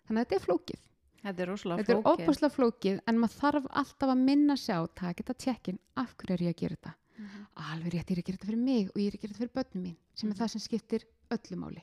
[0.07, 0.85] þannig að þetta er flókið
[1.19, 2.23] Þetta er rosalega þetta er flókið.
[2.23, 6.35] opaslega flókið en maður þarf alltaf að minna sig á taka þetta tjekkin, af hverju
[6.35, 7.47] er ég að gera þetta Mhm.
[7.57, 9.39] alveg rétt, ég er að gera þetta fyrir mig og ég er að gera þetta
[9.43, 10.39] fyrir börnum mín sem er Mhm.
[10.43, 11.83] það sem skiptir öllu máli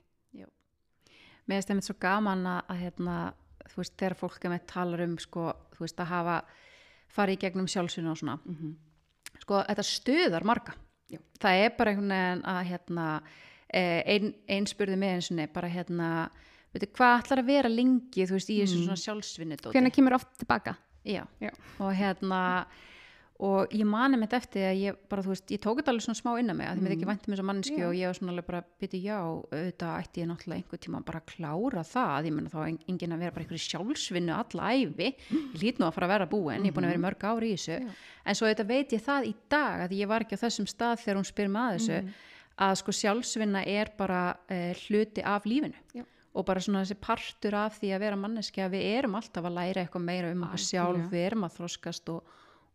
[1.47, 3.33] Mér finnst einmitt svo gaman að, að hérna,
[3.69, 6.45] þú veist, þegar fólk með talar um, sko, þú veist, að hafa
[7.07, 8.39] farið í gegnum sjálfsynna og svona.
[9.41, 10.73] Sko, þetta stuðar marga.
[11.11, 11.19] Já.
[11.41, 13.21] Það er bara einhvern veginn að, hérna,
[13.69, 16.29] eh, ein, ein spurði mig eins og bara, hérna,
[16.73, 18.85] veitu, hvað ætlar að vera lengi, þú veist, í þessu Mm.
[18.87, 19.73] svona sjálfsvinnudóti?
[19.73, 21.25] hvernig kemur oft tilbaka Já.
[21.39, 21.51] Já.
[21.79, 22.65] og hérna
[23.37, 26.19] og ég mani mitt eftir að ég bara, þú veist, ég tók þetta alveg svona
[26.21, 26.95] smá inn að mig að því mér Mhm.
[26.95, 27.87] ekki væntum eins og manneski Já.
[27.89, 29.17] og ég var svona alveg bara, byrju já,
[29.51, 33.11] auðvitað ætti ég náttúrulega einhver tíma bara að klára það ég menna þá en- enginn
[33.11, 35.15] að vera bara einhverju sjálfsvinnu alla æfi,
[35.51, 37.19] ég lít nú að fara að vera búin ég er búin að vera í mörg
[37.27, 37.91] ári í þessu Já.
[38.25, 40.99] en svo auðvitað veit ég það í dag að ég var ekki á þessum stað
[41.03, 42.13] þegar hún spyr maður þessu Mhm.
[42.57, 46.05] að sko sjálfsvinna er bara uh, hluti af lífinu Já.
[46.33, 49.53] og bara svona þessi partur af því að vera manneski að við erum alltaf að
[49.59, 52.23] læra eitthvað meira um okkur sjálf, við erum að þroskast og,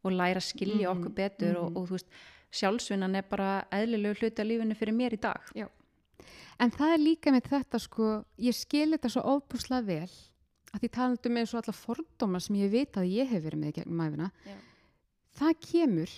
[0.04, 1.76] og læra að skilja Mhm, okkur betur og, mhm.
[1.76, 2.06] og þú veist,
[2.50, 5.40] sjálfsvinnan er bara eðlilegu hluti af lífinu fyrir mér í dag
[6.60, 8.08] en það er líka með þetta sko
[8.38, 10.10] ég skil þetta svo ofbúslega vel
[10.74, 13.68] að því talandum með svo alla fordóma sem ég veit að ég hef verið með
[13.68, 14.56] í gegnum æfina Já.
[15.40, 16.10] það kemur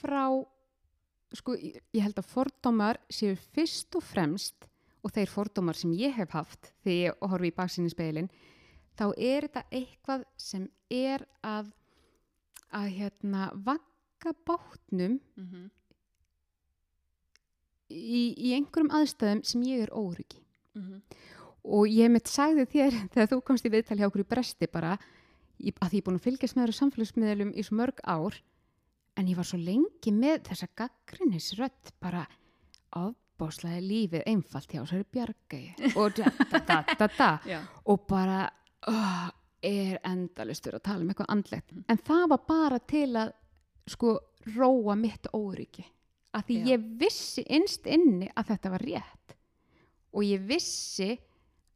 [0.00, 0.24] frá
[1.34, 4.68] sko ég ég held að fordómar séu fyrst og fremst
[5.04, 8.30] og þeir fordómar sem ég hef haft þegar ég horfi í baksinni speilin
[8.96, 11.72] þá er þetta eitthvað sem er að
[12.74, 15.66] að hérna vakka bátnum mm -hmm.
[17.90, 21.16] í, í einhverjum aðstæðum sem ég er óryggi Mm -hmm.
[21.62, 24.98] og ég mitt sagði þér þegar þú komst í viðtal hjá okkur í bresti bara
[24.98, 28.34] að því ég er búin að fylgjast með þeirra samfélagsmiðlum í svo mörg ár
[29.16, 32.26] en ég var svo lengi með þessa gaggrinnisrött bara
[32.90, 37.30] ábáslega lífið einfalt hjá sér bjargægi og da da da da da
[37.90, 38.50] og bara
[38.90, 39.30] oh,
[39.64, 41.74] er endalustur að tala um eitthvað andlegt.
[41.88, 43.34] En það var bara til að
[43.90, 44.14] sko
[44.54, 45.84] róa mitt óryggi
[46.34, 46.66] að því Já.
[46.72, 49.36] ég vissi innst inni að þetta var rétt.
[50.14, 51.14] Og ég vissi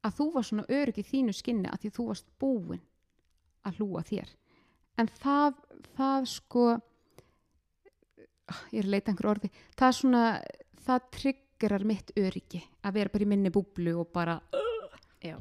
[0.07, 2.83] að þú var svona öryggi þínu skinni að því þú varst búin
[3.66, 4.31] að hlúa þér.
[4.98, 5.59] En það,
[5.98, 6.64] það sko
[8.72, 9.51] ég er að leita einhver orði.
[9.79, 10.24] Það svona,
[10.87, 14.38] það tryggerar mitt öryggi að vera bara í minni búblu og bara,
[15.22, 15.38] Já.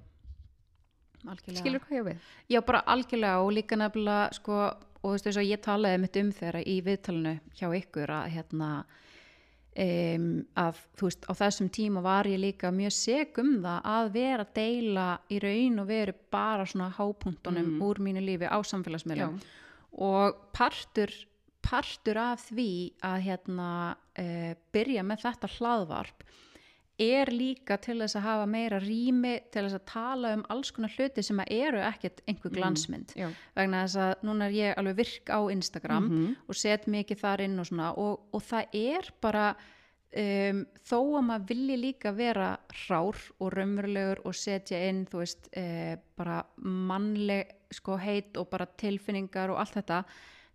[1.25, 1.59] Algjörlega.
[1.63, 2.17] skilur hvað ég við
[2.53, 4.59] Já, bara algjörlega og líka nefnilega sko,
[5.01, 8.29] og þú veist þess að ég talaði mitt um þeirra í viðtalinu hjá ykkur að
[8.35, 8.69] hérna
[9.77, 10.27] um,
[10.57, 14.45] að þú veist á þessum tíma var ég líka mjög seg um það að vera
[14.45, 17.81] að deila í raun og veru bara svona hápunktunum Mm.
[17.83, 19.39] úr mínu lífi á samfélagsmiðlum
[19.97, 21.11] og partur
[21.67, 23.69] partur af því að hérna
[24.19, 26.23] uh, byrja með þetta hlaðvarp
[26.99, 30.89] er líka til þess að hafa meira rými til þess að tala um alls konar
[30.97, 33.27] hluti sem að eru ekkert einhver glansmynd Já.
[33.55, 36.35] vegna þess að núna er ég alveg virk á Instagram Mhm.
[36.49, 39.55] og set mikið þar inn og svona og, og það er bara
[40.17, 42.57] um, þó að maður vilji líka vera
[42.89, 48.65] rár og raunverulegur og setja inn þú veist uh, bara mannleg sko heit og bara
[48.65, 50.03] tilfinningar og allt þetta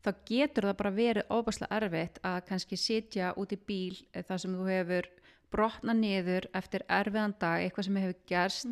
[0.02, 4.40] þá getur það bara verið óbærslega erfitt að kannski sitja út í bíl eh, þar
[4.42, 5.06] sem þú hefur
[5.52, 8.66] brotna niður eftir erfiðan dag, eitthvað sem hefur gerst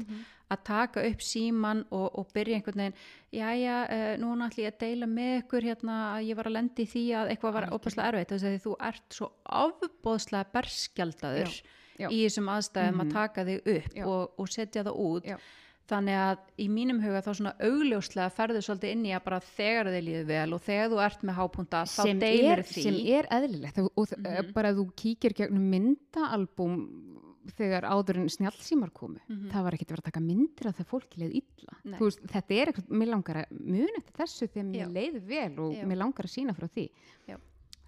[0.51, 2.97] að taka upp síman og, og byrja einhvern veginn,
[3.37, 6.87] jæja uh, núna ætlum ég að deila með ykkur hérna að ég var að lendi
[6.91, 9.29] því að eitthvað var óbærslega erfitt þess að þú ert svo
[9.61, 11.63] ofbóðslega berskjaldadur Já,
[12.01, 12.09] já.
[12.11, 13.05] í þessum aðstæðum Mhm.
[13.07, 14.05] að taka þig upp Já.
[14.07, 15.37] og, og setja það út Já.
[15.91, 19.91] Þannig að í mínum huga þá svona augljóslega ferðu svolítið inn í að bara þegar
[19.93, 23.79] þið líður vel og þegar þú ert með hápunta þá er, því sem er eðlilegt
[23.83, 24.53] og, og Mhm.
[24.55, 26.77] bara þú kíkir gegnum myndaalbum
[27.57, 29.51] þegar áður en snjallsímar komu Mhm.
[29.51, 32.55] það var ekkert að vera að taka myndir af þegar fólki leið illa veist, þetta
[32.61, 35.85] er eitthvað, mér langar að muna eftir þessu þegar mér leið vel og Já.
[35.87, 36.91] mér langar að sína frá því
[37.27, 37.37] Já.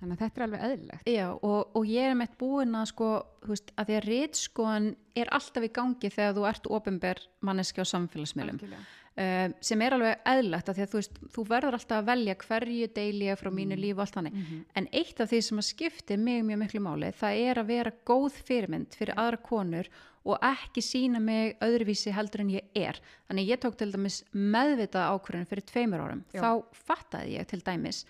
[0.03, 1.13] Þannig að þetta er alveg eðlilegt.
[1.13, 3.11] Já, og, og ég er meitt búin að sko,
[3.45, 4.89] þú veist, að því að rítskoðan
[5.23, 10.23] er alltaf í gangi þegar þú ert ofinber manneski á samfélagsmiðlum um, sem er alveg
[10.33, 13.51] eðlegt að því að þú veist, þú verður alltaf að velja hverju deili ég frá
[13.55, 14.39] mínu lífi og allt þannig.
[14.39, 14.65] Mhm.
[14.81, 17.93] en eitt af því sem að skipti mig mjög miklu máli það er að vera
[18.07, 19.93] góð fyrirmynd fyrir aðra konur
[20.25, 22.99] og ekki sína mig öðruvísi heldur en ég er.
[23.29, 26.41] Þannig ég tók til dæmis meðvitað ákvörðin fyrir tveimur árum, Já.
[26.41, 28.05] þá fattaði ég til dæmis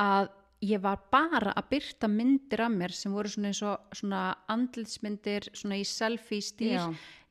[0.00, 0.30] að
[0.62, 4.20] ég var bara að byrta myndir af mér sem voru svona og svona
[4.52, 6.84] andlitsmyndir svona í selfie stíl Já.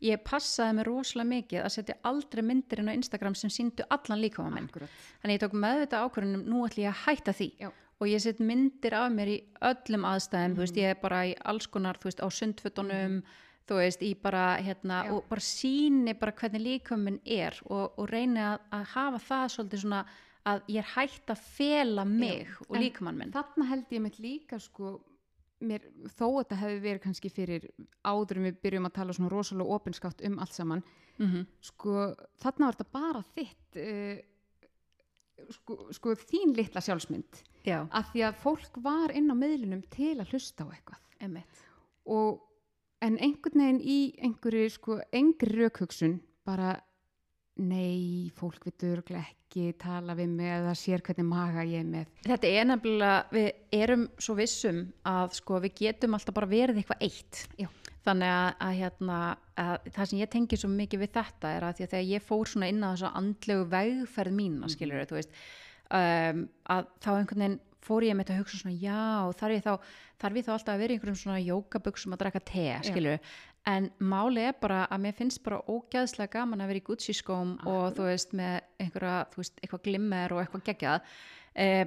[0.03, 4.19] ég passaði mig rosalega mikið að setja aldrei myndir inn á Instagram sem síndu allan
[4.21, 4.89] líkama minn Akkurat.
[5.21, 7.69] þannig ég tók meðvitað ákvörðunum nú ætlum ég að hætta því Já.
[8.01, 9.37] og ég set myndir af mér í
[9.71, 13.21] öllum aðstæðum þú veist, ég er bara í alls konar þú veist, á sundfötunum
[13.69, 15.13] þú veist, í bara hérna, Já.
[15.15, 19.83] og bara síni bara hvernig líkaminn er og, og reyni að, að hafa það svolítið
[19.85, 20.03] svona
[20.47, 23.33] að ég er hætt að fela mig og En líkamann minn.
[23.33, 24.95] þarna held ég mitt líka sko
[25.61, 25.85] mér,
[26.17, 27.69] þó að þetta hefði verið kannski fyrir
[28.01, 30.83] áður en við byrjum að tala svona rosalega opinskátt um allt saman
[31.17, 31.45] mm -hmm.
[31.61, 34.17] sko þarna var þetta bara þitt uh,
[35.49, 37.43] sko, sko þín litla sjálfsmynd.
[37.65, 41.01] Já, af því að fólk var inn á miðlunum til að hlusta á eitthvað.
[41.21, 41.61] Emitt
[42.05, 42.41] og
[43.01, 46.79] en einhvern veginn í einhverju sko engri raukhugsun bara
[47.57, 52.05] nei, fólk við dörglega ekki tala við mig eða sér hvernig maga ég er með
[52.23, 53.49] Þetta er nefnilega, við
[53.81, 57.41] erum svo vissum að sko við getum alltaf bara verið eitthvað eitt.
[57.59, 57.67] Já.
[58.01, 59.17] Þannig að, að, hérna,
[59.61, 62.47] að það sem ég tengi svo mikið við þetta er að að þegar ég fór
[62.49, 64.71] svona inn á þessu andlegu vegferð mína, Mhm.
[64.73, 65.35] skilur þú veist,
[65.91, 69.63] um, að þá einhvern veginn fór ég með þetta að hugsa svona, já, þarf ég
[69.65, 69.73] þá,
[70.21, 73.19] þarf ég þá alltaf að vera í einhverjum svona jókabuxum að drekka te, skilur
[73.69, 77.57] en máli er bara að mér finnst bara ógæðslega gaman að vera í Gucci skóm
[77.69, 81.01] og þú veist með einhverja, þú veist, eitthvað glimmer og eitthvað geggjað
[81.55, 81.85] eh,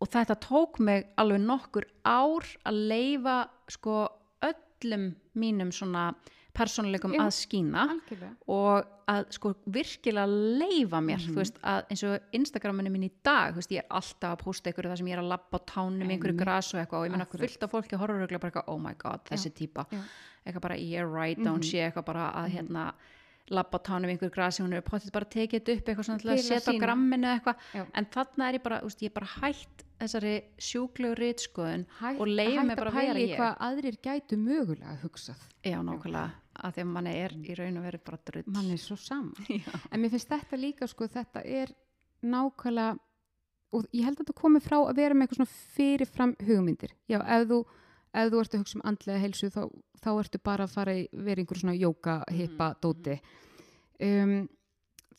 [0.00, 3.38] og þetta tók mig alveg nokkur ár að leifa
[3.72, 4.08] sko
[4.44, 6.10] öllum mínum svona
[6.54, 7.24] persónuleikum Já.
[7.24, 7.30] að
[7.74, 10.26] algjörlega og að sko virkilega
[10.60, 11.32] leifa mér, Mhm.
[11.32, 14.44] þú veist, að eins og Instagraminu mín í dag, þú veist, ég er alltaf að
[14.44, 16.36] posta einhverju það sem ég er að labba á tánum Einmitt.
[16.36, 19.20] gras og eitthvað og ég meina fullt af fólki horfur bara eitthvað, oh my god,
[19.24, 19.98] þessi típa Já.
[20.46, 21.68] Eitthvað bara yeah right, mm hún Mhm.
[21.70, 22.92] sé eitthvað bara að hérna
[23.50, 26.38] labba tánum einhver grasi, hún er potið bara tekið þetta upp eitthvað svona til að
[26.38, 27.56] að setja á gramminu eitthvað,
[27.94, 32.26] en þarna er ég bara, úst, ég er bara hætt þessari sjúklegu rítskoðun Hætt, og
[32.26, 33.36] leiði mig bara að að vera pæla í ég.
[33.36, 35.40] hvað aðrir gætu mögulega hugsað.
[35.64, 36.30] Já, nákvæmlega,
[36.64, 38.44] að því að manni er í raun og veru bara drull.
[38.46, 39.32] Mann er svo sama.
[39.48, 39.72] Já.
[39.92, 41.68] en mér finnst þetta líka sko þetta er
[42.24, 42.98] nákvæmlega
[43.74, 47.18] og ég held að þetta komi frá að vera með eitthvað svona fyrirfram hugmyndir já,
[47.20, 47.58] ef þú,
[48.14, 49.62] ef þú ert að hugsa um andlega heilsu þá,
[50.04, 53.16] þá ertu bara að fara í vera einhver svona jóka, hippa, dóti.
[54.04, 54.36] Um,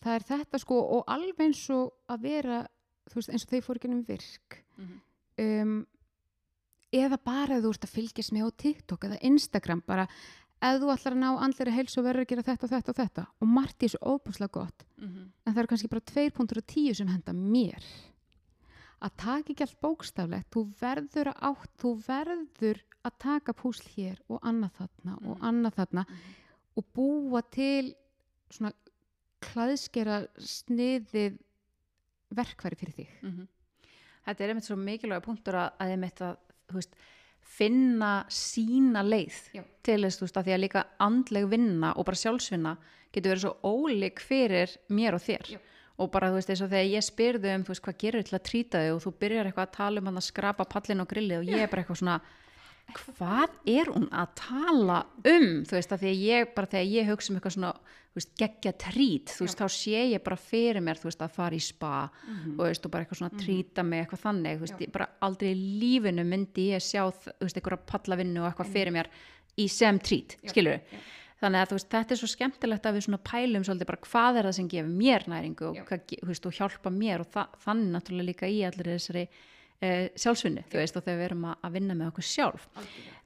[0.04, 2.62] það er þetta sko og alveg eins og að vera
[3.10, 4.62] þú veist eins og þeir fóru gennum virk.
[4.78, 4.96] Mhm.
[5.46, 5.76] um,
[6.96, 10.06] eða bara þú ert að fylgjast með á TikTok eða Instagram bara
[10.64, 13.00] ef þú ætlar að ná andlega heilsu og verður að gera þetta og þetta og
[13.02, 13.26] þetta.
[13.42, 14.86] Og margt í þessu óbúslega gott.
[14.98, 15.32] Mhm.
[15.46, 17.84] en það eru kannski bara 2.10 sem henda mér
[19.06, 24.18] að taka ekki allt bókstaflegt þú verður að átt, þú verður að taka púsl hér
[24.30, 25.44] og annað þarna og Mhm.
[25.50, 26.34] annað þarna Mhm.
[26.78, 27.94] og búa til
[28.50, 28.72] svona
[29.42, 31.38] klæðskera sniðið
[32.36, 33.48] verkværi fyrir þig Mhm.
[34.26, 36.38] Þetta er einmitt svo mikilvæg punktur að, að einmitt að
[36.74, 36.96] veist,
[37.42, 39.64] finna sína leið Já.
[39.84, 42.78] til þess, veist, að því að líka andleg vinna og bara sjálfsvinna
[43.14, 45.60] getur verið svo ólík fyrir mér og þér Já.
[45.96, 48.38] Og bara, þú veist, eins og þegar ég spyrðu um, þú veist, hvað gerir til
[48.38, 48.96] að trýta þau?
[48.96, 51.64] Og þú byrjar eitthvað að tala um hann að skrapa pallin og grillið og ég
[51.64, 52.18] er bara eitthvað svona
[52.96, 55.48] hvað er hún að tala um?
[55.66, 57.72] Þú veist, að því að ég, bara þegar ég hugsa um eitthvað svona,
[58.12, 61.36] þú veist, geggja trít þú veist, þá sé ég bara fyrir mér, þú veist, að
[61.40, 64.78] fara í spa og, veist, og bara eitthvað svona trýta mig eitthvað þannig, þú veist,
[64.78, 64.86] Já.
[64.86, 68.96] ég bara aldrei í lífinu myndi ég sjá, þú veist, einhverja pallavinnu og eitthvað fyrir
[68.96, 69.12] mér
[69.56, 71.04] í sem trít, skilur já.
[71.42, 74.48] Þannig að veist, þetta er svo skemmtilegt að við svona pælum svolítið bara hvað er
[74.50, 75.84] það sem gefur mér næringu og, Já.
[75.90, 80.66] hvað, veist, og hjálpa mér og þa þannig náttúrulega líka í allir þessari uh, sjálfsvinnu,
[80.72, 82.68] þú veist, og þegar við erum að, að vinna með okkur sjálf.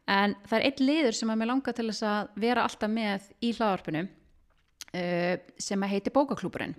[0.09, 3.27] En það er einn liður sem að mér langar til þess að vera alltaf með
[3.45, 6.77] í hlaðarpinu uh, sem að heiti bókaklúburinn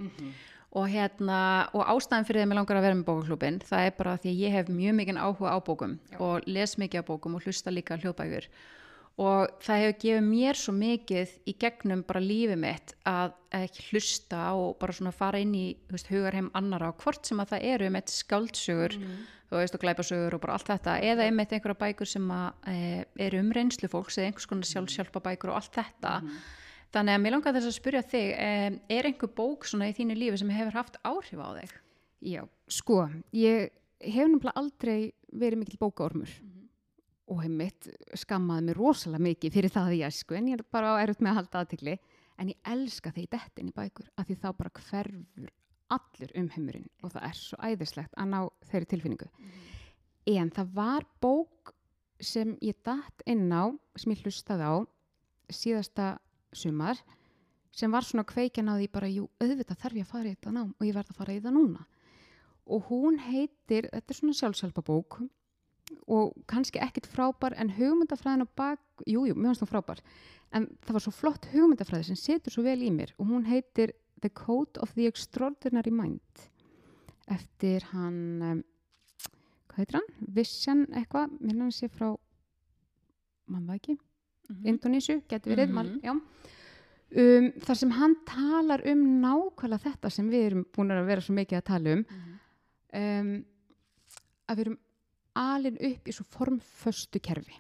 [0.71, 3.95] og hérna og ástæðan fyrir því að mér langar að vera með bókaklúbin það er
[3.97, 7.35] bara því að ég hef mjög mikið áhuga á bókum og les mikið á bókum
[7.35, 8.47] og hlusta líka hljóðbækur
[9.21, 14.47] og það hefur gefið mér svo mikið í gegnum bara lífið mitt að ekki hlusta
[14.57, 17.91] og bara svona fara inn í veist, hugarheim annara og hvort sem að það eru
[17.93, 18.97] með skáldsögur
[19.51, 22.77] þú veist og glæpasögur og bara allt þetta eða einmitt einhverja bækur sem að e,
[23.27, 26.15] eru um reynslu fólks eða einhvers konar sjálfsjálfa bækur og allt þetta.
[26.95, 28.53] Þannig að mér langar þess að spyrja þig e,
[28.95, 31.75] er einhver bók svona í þínu lífi sem hefur haft áhrif á þig?
[32.31, 33.03] Já, sko,
[33.35, 36.31] ég hef náttúrulega aldrei verið mikil bókaormur
[37.31, 40.97] og hef mitt skammaði mig rosalega mikið fyrir það í æsku en ég er bara
[40.99, 41.97] á erut með að halda aðtikli
[42.41, 45.51] en ég elska ég dettin í bækur af því þá bara hverfur
[45.91, 49.29] allur umheimurinn og það er svo æðislegt að ná þeirri tilfinningu.
[50.31, 51.75] En það var bók
[52.21, 54.77] sem ég datt inn á sem ég hlustaði á
[55.51, 56.11] síðasta
[56.53, 57.01] sumar
[57.75, 60.55] sem var svona kveikjan á því bara jú, auðvitað þarf ég að fara í þetta
[60.55, 61.85] nám og ég verð að fara í það núna.
[62.71, 65.21] Og hún heitir, þetta er svona sjálfsjálfabók
[66.11, 70.01] og kannski ekkit frábær en hugmyndafræðin á bak, jú, jú, mjög stund frábær.
[70.53, 73.93] En það var svo flott hugmyndafræði sem setur svo vel í mér og hún heitir
[74.21, 76.47] The Code of the Extraordinary Mind.
[77.31, 78.63] Eftir hann um,
[79.71, 80.09] hvað heitir hann?
[80.35, 82.11] Vissan eitthvað, mér hann sé frá
[83.51, 83.99] mann það ekki,
[84.67, 85.87] Indonésiu getur verið, Mhm.
[85.87, 86.21] mm já.
[87.11, 91.35] Um, þar sem hann talar um nákvæmlega þetta sem við erum búin að vera svo
[91.35, 92.05] mikið að tala um
[92.95, 93.45] um,
[94.49, 94.79] að við erum
[95.39, 97.55] alin upp í svo formföstu kerfi.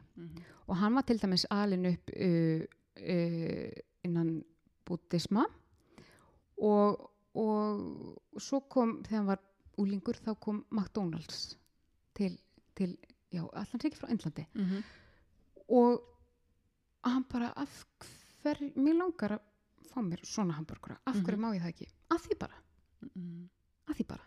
[0.68, 2.62] Og hann var til dæmis alin upp uh,
[3.00, 3.70] uh,
[4.04, 4.44] innan
[4.86, 5.44] bútisma
[6.60, 9.40] og, og svo kom þegar hann var
[9.80, 11.56] úlingur þá kom McDonalds
[12.14, 12.34] til,
[12.76, 12.96] til
[13.32, 14.44] já, allan ekki frá Indlandi.
[15.70, 16.00] Og
[17.06, 17.84] hann bara af
[18.42, 19.46] hver, mér langar að
[19.90, 21.44] fá mér svona hambúrgara, af hverju Mhm.
[21.44, 21.88] má ég það ekki?
[22.10, 22.58] Af því bara,
[23.88, 24.24] af því bara.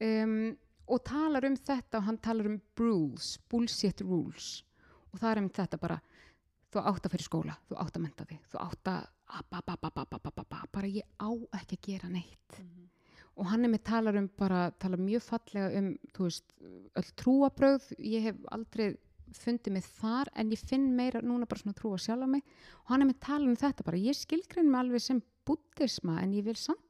[0.00, 0.56] Um,
[0.88, 4.64] og talar um þetta og hann talar um rules, bullshit rules.
[5.12, 6.00] Og það er um þetta bara
[6.72, 9.02] þú átt að fyrir skóla, þú átt að menta þig þú átt að
[10.72, 11.30] bara ég á
[11.60, 12.58] ekki að gera neitt.
[12.58, 12.86] Mm -hmm.
[13.36, 16.54] og hann er með talar um bara talar mjög fallega um veist,
[16.94, 18.96] öll trúabröð ég hef aldrei
[19.32, 22.42] fundið mig þar en ég finn meira núna bara svona trúa sjálf á mig.
[22.84, 26.32] Og hann er með talar um þetta bara ég skilgrinn mig alveg sem buddhisma en
[26.32, 26.87] ég vil samt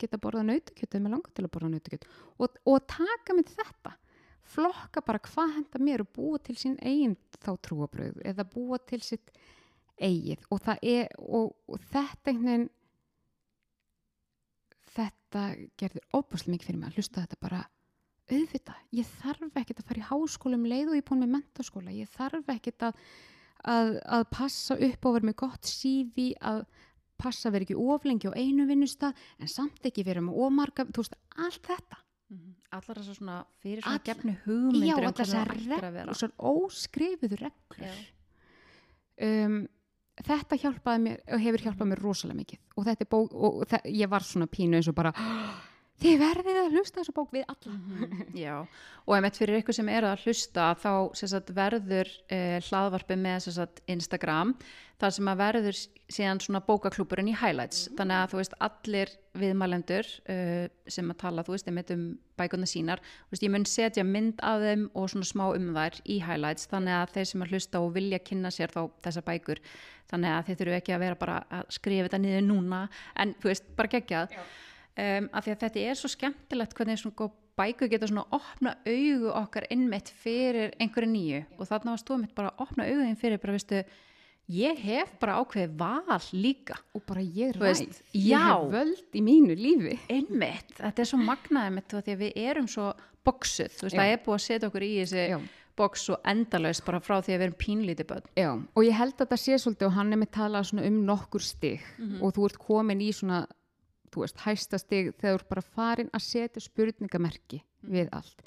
[0.00, 2.08] geta borðað nautakjöt eða mig langar til að borða nautakjöt.
[2.38, 3.94] Og, og taka með þetta.
[4.48, 9.00] Flokka bara hvað henda mér og búa til sín eigin þá trúabröð eða búa til
[9.04, 9.32] sitt
[10.00, 10.44] eigið.
[10.54, 12.68] Og það er og, og þetta einhvern veginn
[14.98, 15.42] þetta
[15.78, 17.64] gerður óbúslega mikið fyrir mig að hlusta þetta bara
[18.28, 21.30] auðvitað, ég þarf ekkert að fara í háskóla um leið og ég er búin með
[21.36, 22.98] mentaskóla, ég þarf ekkert að
[23.66, 26.62] að, að passa upp að vera með gott sífi að
[27.18, 31.02] passa að vera ekki oflengi á einu vinnustaf en samt ekki vera með ómarga þú
[31.02, 31.98] veist, allt þetta.
[32.76, 36.10] Allar þessar svona fyrir All- svona gefnu Já, hugmyndir um allar ættir að vera.
[36.12, 37.78] og svo óskrifuðu reglur.
[37.80, 37.92] Já.
[39.46, 39.58] um,
[40.18, 42.60] þetta hjálpaði mér og hefur hjálpað mér rosalega mikið.
[42.76, 45.12] Og þetta er bók og ég var svona pínu eins og bara
[46.02, 47.76] þið verðið að hlusta þessu bók við alla.
[48.44, 48.56] Já,
[49.04, 53.82] og einmitt fyrir ykkur sem eru að hlusta þá sagt, verður eh, hlaðvarpi með sagt,
[53.90, 54.54] Instagram
[54.98, 55.80] þar sem að verður
[56.10, 57.84] síðan svona bókaklúburinn í highlights.
[57.98, 62.04] Þannig að þú veist allir viðmælendur uh, sem að tala þú veist einmitt um
[62.38, 66.00] bækuna sínar þú veist, ég mun setja mynd af þeim og svona smá um þær
[66.02, 66.66] í highlights.
[66.72, 69.62] Þannig að þeir sem að hlusta og vilja kynna sér þá þessa bækur
[70.10, 72.82] þannig að þeir þurfu ekki að vera bara að skrifa þetta niður núna.
[73.14, 74.34] En þú veist, bara geggjað
[74.98, 78.76] um, af því að þetta er svo skemmtilegt hvernig svona góð bækur geta svona opna
[78.86, 81.40] augu okkar innmitt fyrir einhverju nýju.
[81.58, 83.82] Og þarna var stóðum mitt bara að opna auguðin fyrir bara veistu,
[84.54, 86.78] ég hef bara ákveðið val líka.
[86.94, 88.42] Og bara ég Þú ræð, veist, ég já.
[88.46, 89.98] hef völd í mínu lífi.
[90.14, 92.92] Einmitt, þetta er svo magnaði mitt því að við erum svo
[93.26, 93.74] boksuð.
[93.74, 94.00] Þú veist, Já.
[94.00, 95.38] það er búið að setja okkur í þessi Já.
[95.78, 98.30] boks og endalaust bara frá því að við erum pínlítið börn.
[98.38, 101.44] Já, og ég held að þetta sé svolítið og hann er með talað um nokkur
[101.44, 101.84] stig.
[102.22, 103.44] Og þú ert komin í svona
[104.12, 108.42] þú veist, hæsta stig þegar þú ert bara farin að setja spurningamerki við allt.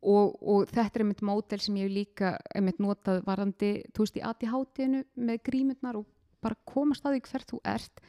[0.00, 4.16] Og, og þetta er einmitt mótel sem ég hef líka einmitt notað varandi, þú veist,
[4.16, 6.06] í ADHD-inu með grímurnar og
[6.40, 8.04] bara komast að því hvert þú ert.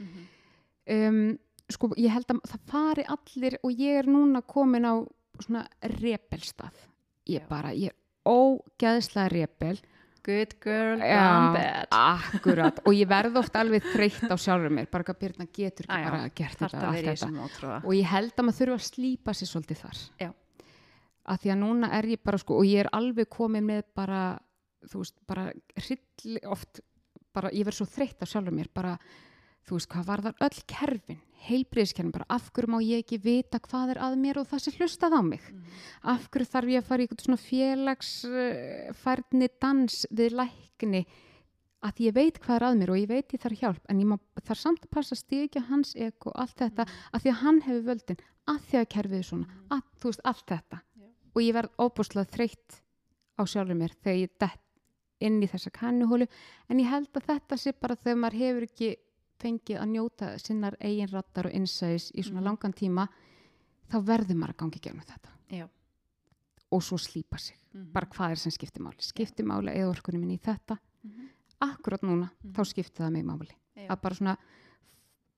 [0.92, 1.26] Um,
[1.72, 4.96] sko, ég held að það fari allir og ég er núna komin á
[5.42, 5.66] svona
[6.00, 6.88] repelstað
[7.30, 9.78] ég bara, ég er ógeðslega repel
[10.26, 15.08] good girl, gone bad akkurat og ég verð oft alveg þreytt á sjálfur mér bara
[15.08, 17.32] hvað Byrna getur ekki bara þetta, að í þetta.
[17.36, 20.30] mótrúa og ég held að maður þurfa að slípa sér svolítið þar Já.
[21.34, 24.22] að því að núna er ég bara sko og ég er alveg komið með bara
[24.90, 26.82] þú veist, bara hrylli oft
[27.34, 28.96] bara, ég verð svo þreytt á sjálfur mér bara,
[29.68, 33.60] þú veist, hvað var þar öll kerfin heilbriðskerfin, bara af hverju má ég ekki vita
[33.64, 35.44] hvað er að mér og það sé hlustað á mig?
[36.06, 41.02] Af hverju þarf ég að fara í eitthvað svona félagsfærni dans við lækni
[41.82, 44.10] að ég veit hvað er að mér og ég veit ég þarf hjálp en ég
[44.12, 47.62] má, þarf samt að passa stíkja hans ekko og allt þetta að því að hann
[47.66, 50.78] hefur völdin að því að kerfið er svona að, þú veist allt þetta.
[51.02, 51.08] Já.
[51.34, 52.70] og ég verð óbúslega þreytt
[53.38, 54.68] á sjálfur mér þegar ég dett
[55.22, 56.28] inn í þessa kannuhólu
[56.70, 58.90] en ég held að þetta sé bara þegar maður hefur ekki
[59.42, 62.46] fengið að njóta sinnar eigin rattar og insights í svona Mhm.
[62.46, 63.08] langan tíma
[63.92, 65.68] þá verður maður að gangi gegnum þetta Já.
[66.72, 67.92] og svo slípa sig Mhm.
[67.94, 71.30] bara hvað er sem skiptir máli skiptir máli eða orkunum minni í þetta Mhm.
[71.62, 72.54] akkurat núna, Mhm.
[72.54, 73.88] þá skiptir það mig máli Já.
[73.90, 74.38] að bara svona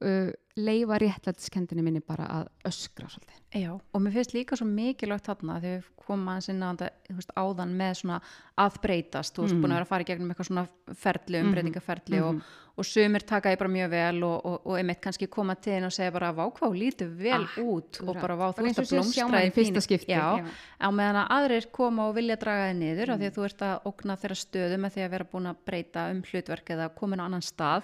[0.04, 5.26] uh, leifa réttlætiskendinni minni bara að öskra svolítið Já, og mér finnst líka svo mikilvægt
[5.30, 8.18] þarna þegar við komum aðeins inn veist, áðan með svona
[8.60, 9.62] að breytast þú veist, Mm.
[9.64, 11.48] búin að vera að fara í gegnum eitthvað svona ferli, Mhm.
[11.48, 12.42] umbreytingaferli og,
[12.78, 15.86] og sumir taka því bara mjög vel og, og, og einmitt kannski koma til þín
[15.86, 18.84] og segja bara vá hvað þú lítur vel út og bara vá þú ert að
[18.84, 20.46] að blómstra í fyrsta skipti Já,
[20.82, 23.32] á meðan að aðrir koma og vilja draga þig niður af því Mm.
[23.32, 26.22] að þú ert að ógna þeirra stöðu með því að vera búin að breyta um
[26.22, 27.84] hlutverk eða komin á annan stað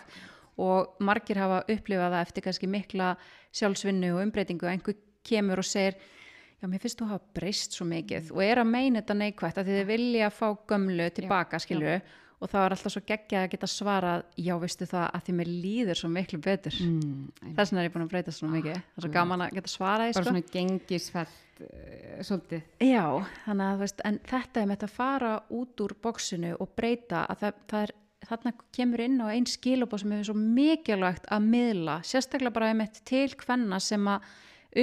[0.60, 3.12] og margir hafa upplifað það eftir kannski mikla
[3.56, 4.68] sjálfsvinnu og umbreytingu.
[4.68, 8.34] Að einhver kemur og segir já, mér finnst þú hafa breyst svo mikið.
[8.36, 12.00] Og er að meina þetta neikvægt að þið vilja að fá gömlu tilbaka, skilju
[12.40, 15.50] og það er alltaf svo geggjað að geta svarað já, veistu það, að því mér
[15.52, 16.78] líður svo miklu betur.
[16.86, 18.78] Mm, þess vegna er ég búin að breyta svo mikið.
[18.80, 20.30] Það er svo gaman að geta svarað bara sko.
[20.30, 22.70] svona gengisfælt uh, svolítið.
[22.88, 23.04] Já,
[23.46, 27.44] þannig að veist, en þetta er með að fara út úr bóksinu og breyta að
[27.44, 27.96] það, það er,
[28.28, 33.02] þarna kemur inn á einn skilabóð sem er svo mikilvægt að miðla, sérstaklega bara einmitt
[33.08, 34.26] til hvenna sem að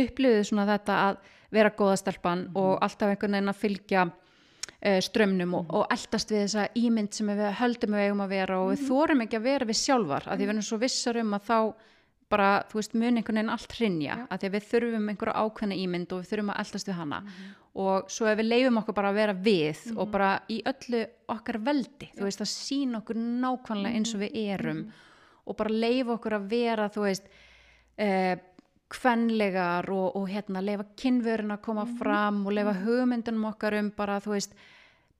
[0.00, 1.18] upplifðu svona þetta að
[1.54, 6.68] vera góðastelpan og alltaf einhvern veginn að fylgja uh, strömmnum og, og eldast við þessa
[6.80, 9.80] ímynd sem við höldum við eigum að vera og við þórum ekki að vera við
[9.82, 11.58] sjálfar, að því við erum svo vissar um að þá
[12.32, 15.78] bara, þú veist, mun einhvern veginn allt hrinja, að því að við þurfum einhverja ákveðna
[15.84, 17.20] ímynd og við þurfum að eldast við hana
[17.76, 21.02] og svo ef við leifum okkur bara að vera við og bara í öllu
[21.32, 24.86] okkar veldi, þú veist, að sína okkur nákvæmlega eins og við erum
[25.46, 27.28] og bara leifa okkur að vera, þú veist
[28.02, 28.38] eh,
[28.96, 34.18] kvenlegar og, og hérna leifa kynvörun að koma fram og leifa hugmyndunum okkar um bara,
[34.24, 34.56] þú veist,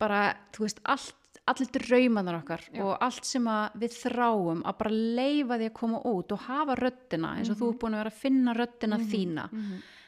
[0.00, 3.44] bara, þú veist, allt allir draumanar okkar og allt sem
[3.78, 7.68] við þráum að bara leifa því að koma út og hafa röddina eins og þú
[7.70, 9.44] er búin að vera að finna röddina þína.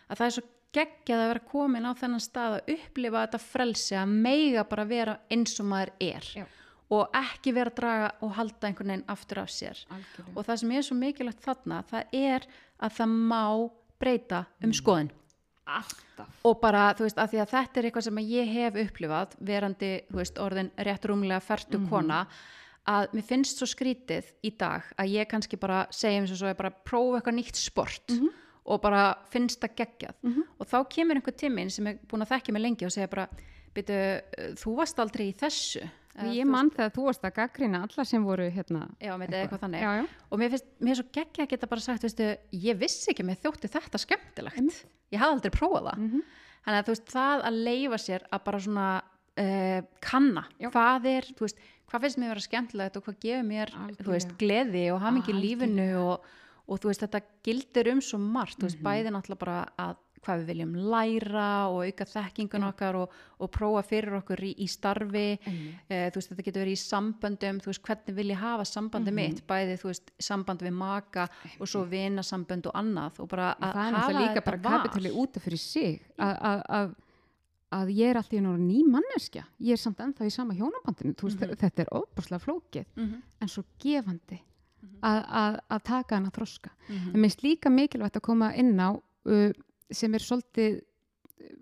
[0.08, 0.44] Að það er svo
[0.76, 5.18] geggjað að vera komin á þennan stað að upplifa þetta frelsi að meiga bara vera
[5.32, 6.44] eins og maður er Já.
[6.94, 9.84] og ekki vera að draga og halda einhvern veginn aftur af sér.
[9.88, 10.34] Algjörlega.
[10.34, 12.48] og það sem er svo mikilvægt þarna það er
[12.78, 13.44] að það má
[13.98, 15.10] breyta um skoðun.
[15.68, 16.28] Alltaf.
[16.48, 19.90] Og bara, þú veist, að því að þetta er eitthvað sem ég hef upplifað verandi,
[20.16, 22.22] veist, orðin rétt rúmlega fertu kona
[22.88, 26.48] að mér finnst svo skrítið í dag að ég kannski bara segja eins og svo
[26.48, 28.14] að bara prófa eitthvað nýtt sport
[28.68, 30.18] og bara finnst það geggjað.
[30.60, 33.28] Og þá kemur einhver tíminn sem er búin að þekkja mig lengi og segja bara
[33.76, 34.02] byrju,
[34.60, 35.84] þú varst aldrei í þessu.
[36.18, 39.60] Eða, Ég mann þegar þú varst að gaggrina alla sem voru hérna Já, með eitthvað
[39.62, 39.82] þannig.
[39.84, 40.06] Já, já.
[40.34, 42.26] og mér finnst, mér er svo geggja að geta bara sagt veistu,
[42.58, 44.80] ég vissi ekki að mér þótti þetta skemmtilegt.
[45.14, 46.00] Ég hafði aldrei prófað það.
[46.08, 46.24] Mhm.
[46.66, 48.88] þannig að þú veist, það að leifa sér að bara svona
[49.38, 50.42] uh, kanna
[50.74, 54.34] hvað er, þú veist, hvað finnst mér vera skemmtilegt og hvað gefur mér, þú veist,
[54.42, 56.26] gleði og hamingi í lífinu og,
[56.68, 58.68] og þú veist, þetta gildir um svo margt, þú Mhm.
[58.68, 63.10] veist, bæði náttúrulega bara að hvað við viljum læra og auka þekkingun okkar og,
[63.40, 65.38] og prófa fyrir okkur í, í starfi.
[65.46, 65.74] Einmitt.
[65.88, 67.60] Eh, þú veist, þetta getur verið í samböndum.
[67.62, 69.14] Þú veist, hvernig vil ég hafa sambandi Mhm.
[69.14, 69.46] mitt?
[69.46, 71.28] Bæði, þú veist, samband við maka
[71.60, 73.20] og svo vinasambönd og annað.
[73.20, 76.94] Og bara að það er hafa náttúrulega líka þetta bara kapitali úti fyrir sig að-
[77.70, 79.44] að ég er alltaf í náttúrulega ný manneskja.
[79.60, 81.14] Ég er samt ennþá í sama hjónabandinu.
[81.14, 82.84] Þú veist, þetta er ofbúrslega flókið.
[82.96, 84.40] Mhm, en svo gefandi
[85.02, 86.70] að, að, að taka hana þroska.
[86.88, 89.50] Mhm, en minnst líka mikilvægt að koma inn á uh,
[89.90, 90.80] sem er svolítið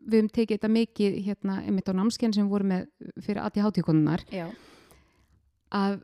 [0.06, 2.86] við höfum tekið þetta mikið hérna, einmitt á námskein sem við vorum með
[3.24, 4.46] fyrir ADHD-konunar já,
[5.74, 5.98] að,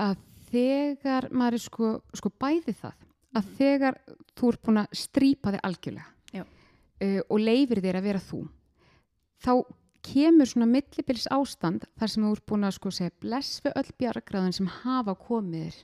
[0.00, 0.18] að
[0.50, 3.96] þegar maður er sko, sko bæði það að þegar
[4.38, 8.42] þú ert búin að strípa þig algjörlega uh, og leifir þér að vera þú
[9.44, 9.52] þá
[10.04, 13.90] kemur svona millibils ástand þar sem þú ert búin að sko segja bless við öll
[14.02, 15.82] bjargráðin sem hafa komið þér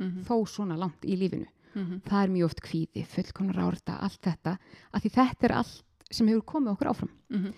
[0.00, 1.48] mhm, þó svona langt í lífinu.
[1.74, 4.56] Mhm, það er mjög oft kvíði, fullkonar árta allt þetta,
[4.92, 7.12] af því þetta er allt sem hefur komið okkur áfram.
[7.30, 7.52] Mhm,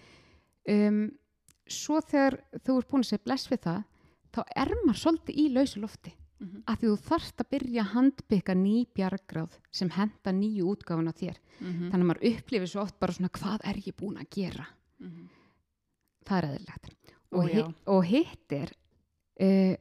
[0.74, 1.04] um,
[1.66, 3.84] svo þegar þú ert búin að segja bless við það
[4.32, 6.12] þá er maður svolítið í lausu lofti.
[6.42, 11.14] Mhm, að því þú þarft að byrja að handbygga ný bjargráð sem henda nýju útgáfuna
[11.14, 11.38] þér.
[11.60, 14.66] Mhm, þannig að maður upplifir svo oft bara svona hvað er ég búin að gera?
[15.00, 15.28] Mhm.
[16.26, 16.58] það er
[17.32, 18.70] Ó, og, og hitt er
[19.40, 19.76] uh,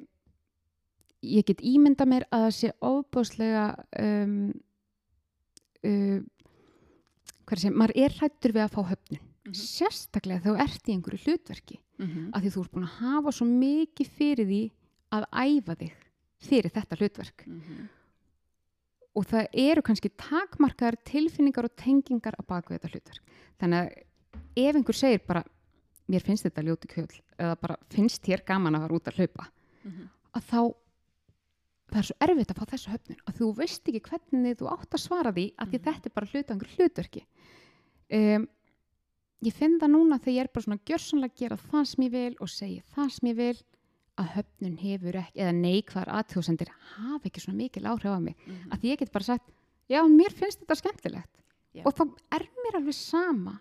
[1.22, 3.66] ég get ímynda mér að það sé ofbáslega
[4.02, 4.36] um,
[5.86, 6.20] uh,
[7.46, 9.28] hvað sé, maður er hrættur við að fá höfnun.
[9.42, 9.58] Mhm.
[9.58, 13.32] sérstaklega þegar þú ert í einhverju hlutverki Mhm, að því þú ert búin að hafa
[13.32, 14.62] svo mikið fyrir því
[15.14, 15.92] að æfa þig
[16.42, 17.44] fyrir þetta hlutverk.
[17.46, 17.90] Mhm,
[19.16, 23.22] og það eru kannski takmarkaðar tilfinningar og tengingar á baku þetta hlutverk.
[23.60, 23.90] Þannig að
[24.56, 25.44] ef einhver segir bara
[26.10, 29.48] mér finnst þetta ljóti kjöld eða bara finnst þér gaman að fara út að hlaupa
[29.84, 30.62] mhm, að þá
[31.92, 34.96] það er svo erfitt að fá þessu höfnun að þú veist ekki hvernig þú átt
[34.96, 35.84] að svara því að Mhm.
[35.86, 37.24] þetta er bara hluta einhver hlutverki
[38.12, 38.48] um,
[39.42, 42.12] ég finn það núna þegar ég er bara svona gjörsanlega að gera það sem ég
[42.12, 43.58] vil og segja það sem ég vil
[44.22, 48.72] að höfnun hefur ekki eða neikvar aðtjóðsendir hafa ekki svona mikil áhrif á mig mhm.
[48.72, 49.52] að ég get bara sagt
[49.90, 51.38] já, mér finnst þetta skemmtilegt
[51.74, 51.84] Já.
[51.88, 52.04] og þá
[52.36, 53.60] er mér alveg sama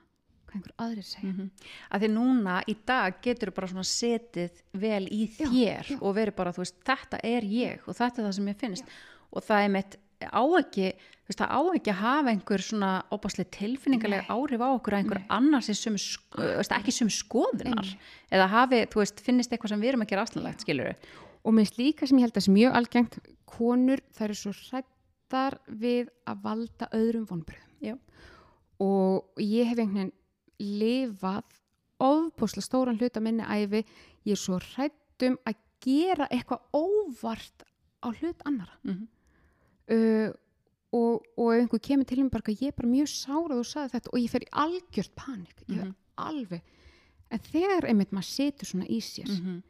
[0.51, 1.51] hvað einhver aðrir segja Mhm.
[1.91, 5.99] að því núna í dag getur bara svona setið vel í Já, þér já.
[6.03, 8.85] og verið bara, þú veist, þetta er ég og þetta er það sem ég finnst
[9.33, 12.91] og það er mitt á ekki, þú veist, það á ekki að hafa einhver svona
[13.11, 15.27] óbáslega tilfinningarlega áhrif á okkur að einhver Nei.
[15.31, 15.95] annar sem sum,
[16.37, 17.99] veist, ekki sum skoðunar Nei.
[18.31, 20.95] eða hafi, þú veist, finnist eitthvað sem við erum að gera aðstæðanlegt, skilur
[21.43, 25.57] og minnst líka sem ég held að sé mjög algengt konur þær eru svo hrættar
[25.71, 27.97] við að valda öðrum vonbröðum Já.
[28.81, 30.13] og ég hef einhvern veginn
[30.61, 31.45] lifað
[32.01, 33.83] ofbúslega stóran hluta minni æfi
[34.25, 37.65] ég er svo hrættum að gera eitthvað óvart
[38.05, 39.09] á hlut annara mm -hmm.
[39.95, 40.31] uh,
[40.93, 44.11] og, og einhver kemur til mér bara ég er bara mjög sárað og sagði þetta
[44.13, 45.63] og ég fer í algjört panik.
[45.69, 46.63] Ég er alveg
[47.31, 49.63] en þegar einmitt maður setur svona í sér Mhm.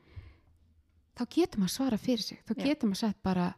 [1.16, 2.38] þá getur maður svara fyrir sig.
[2.46, 3.54] Þá getur maður sagt bara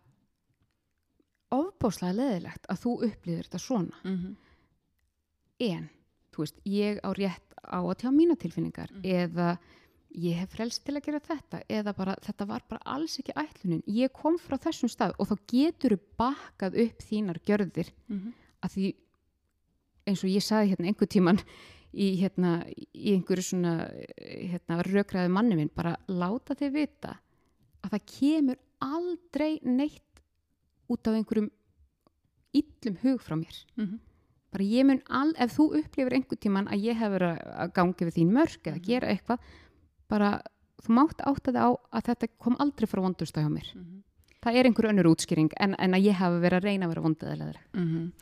[1.52, 3.96] ofbáslega leðilegt að þú upplýðir þetta svona.
[4.04, 4.36] Mhm.
[5.60, 5.90] en,
[6.32, 9.02] þú veist, ég á rétt á að tjá mína tilfinningar Mhm.
[9.04, 9.58] eða
[10.14, 13.82] ég hef frelst til að gera þetta eða bara, þetta var bara alls ekki ætlunin
[13.86, 18.32] ég kom frá þessum stað og þá getur þú bakað upp þínar gjörðir Mhm.
[18.62, 18.94] að því
[20.06, 21.38] eins og ég saði hérna einhver tíman
[21.94, 27.18] í, hérna, í einhverju svona hérna, rökraði manni minn bara láta þig vita
[27.84, 30.20] að það kemur aldrei neitt
[30.90, 31.50] út af einhverjum
[32.52, 33.98] illum hug frá mér Mhm.
[34.52, 38.04] Bara ég mun all, ef þú upplifir einhver tíman að ég hef verið að gangi
[38.08, 38.86] við þín mörg eða Mhm.
[38.86, 39.38] gera eitthvað
[40.08, 40.42] bara
[40.82, 44.02] þú mátt átta þig á að þetta kom aldrei frá vondursta hjá mér Mhm.
[44.42, 47.02] það er einhver önnur útskýring en, en að ég hafi verið að reyna að vera
[47.02, 48.12] vondið eða Mhm.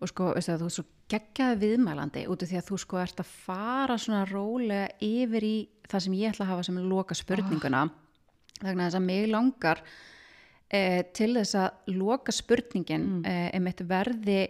[0.00, 2.96] og sko, veistu það, þú er svo geggjaði viðmælandi út af því að þú sko
[3.02, 7.14] ert að fara svona rólega yfir í það sem ég ætla að hafa sem loka
[7.14, 7.90] spurninguna
[8.62, 9.80] vegna þess að mig langar
[10.70, 13.26] eh, til þess að loka spurningin Mm.
[13.26, 14.48] eh, verði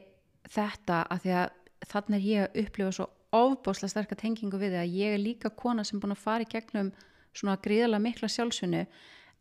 [0.52, 1.48] þetta að því að
[1.92, 5.84] þannig er ég að upplifa svo ofbáslega sterka tengingu við að ég er líka kona
[5.84, 6.90] sem búin að fara í gegnum
[7.36, 8.84] svona gríðarlega mikla sjálfsvinnu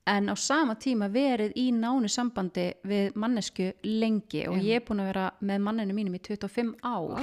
[0.08, 5.04] en á sama tíma verið í nánu sambandi við mannesku lengi og ég er búin
[5.04, 7.20] að vera með manninu mínum í 25 ár.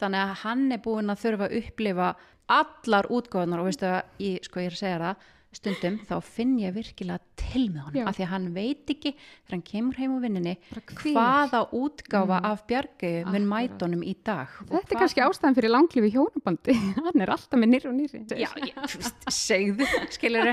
[0.00, 2.10] Þannig að hann er búin að þurfa að upplifa
[2.56, 5.24] allar útgáðunar og veistu að ég, sko, ég er að segja það
[5.56, 8.06] stundum þá finn ég virkilega til með honum Já.
[8.08, 10.54] af því að hann veit ekki þegar hann kemur heim á vinninni
[11.02, 14.56] hvaða útgáfa af bjargau mun mæta honum í dag.
[14.66, 16.76] Og Þetta er hvað kannski ástæðan fyrir langlífi hjónabandi.
[17.06, 18.22] Hann er alltaf með nýri og nýri.
[18.40, 18.98] Já, ég,
[19.32, 20.52] segðu, skilur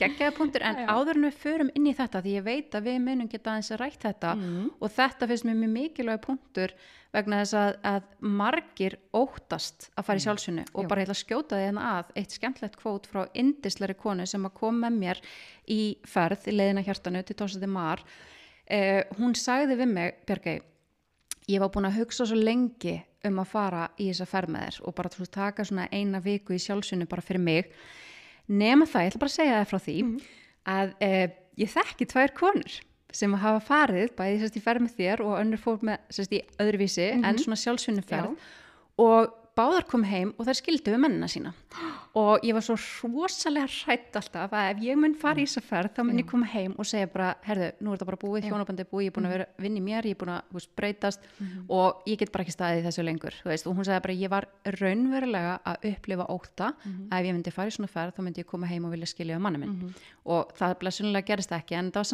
[0.00, 3.00] geggjaða punktur, en áður en við förum inn í þetta, því ég veit að við
[3.06, 4.36] munum geta aðeins að rætt þetta
[4.80, 6.76] og þetta finnst mér mjög mikilvæg punktur
[7.16, 10.88] vegna þess að, að margir óttast að fara í sjálfsunu og Já.
[10.90, 14.82] bara heila skjóta því hérna að eitt skemmtlegt kvót frá indisleri konu sem að kom
[14.84, 15.22] með mér
[15.72, 18.02] í ferð í leiðina hjartanu til Tósati Mar
[18.66, 20.60] eh, hún sagði við mig, Björgei
[21.50, 24.80] ég var búin að hugsa svo lengi um að fara í þessa ferð með þér
[24.86, 27.70] og bara þú taka svona eina viku í sjálfsunu bara fyrir mig.
[28.46, 29.96] Nema það, ég ætla bara að segja það frá því
[30.76, 31.08] að e,
[31.62, 32.76] ég þekki tvær konur
[33.16, 36.42] sem hafa farið bæði sérst í ferð með þér og önnur fór með sérst í
[36.62, 38.34] öðruvísi en svona sjálfsunu ferð
[39.02, 41.52] og báðar kom heim og þær skildu við mennina sína.
[42.16, 42.76] Og ég var svo
[43.08, 46.46] rosalega hrætt alltaf að ef ég mun fara í þessa ferð þá mun ég koma
[46.48, 49.14] heim og segja bara herðu, nú er þetta bara búið, hjónabandi er búið ég er
[49.16, 51.20] búin að vera vinni mér, ég er búin að veist, breytast
[51.68, 54.30] og ég get bara ekki staðið í þessu lengur veist, og hún sagði bara ég
[54.32, 54.44] var
[54.78, 56.66] raunverulega að upplifa óta
[57.10, 59.08] að ef ég myndi fara í svona ferð þá myndi ég koma heim og vilja
[59.12, 59.72] skilja um manni minn
[60.24, 62.08] og það blessunlega gerist ekki en það var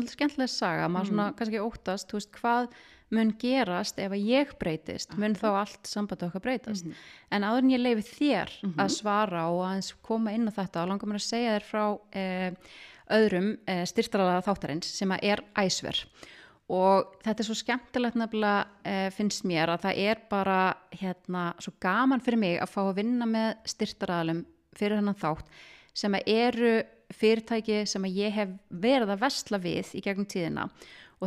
[3.13, 6.89] mun gerast ef að ég breytist mun þá allt sambandi okkar breytast.
[7.33, 10.93] En áður en ég leifi þér að svara og aðeins koma inn á þetta og
[10.93, 11.85] langar mér að segja þér frá
[12.19, 12.79] eh,
[13.13, 16.05] öðrum eh, styrtralega þáttarins sem að er æsver.
[16.73, 20.61] Og þetta er svo skemmtilegt nefnilega eh, finnst mér að það er bara
[20.95, 24.45] hérna svo gaman fyrir mig að fá að vinna með styrtaraðalum
[24.79, 25.53] fyrir hennan þátt
[25.93, 26.75] sem að eru
[27.13, 28.53] fyrirtæki sem að ég hef
[28.83, 30.63] verið að vesla við í gegnum tíðina.
[30.65, 30.71] og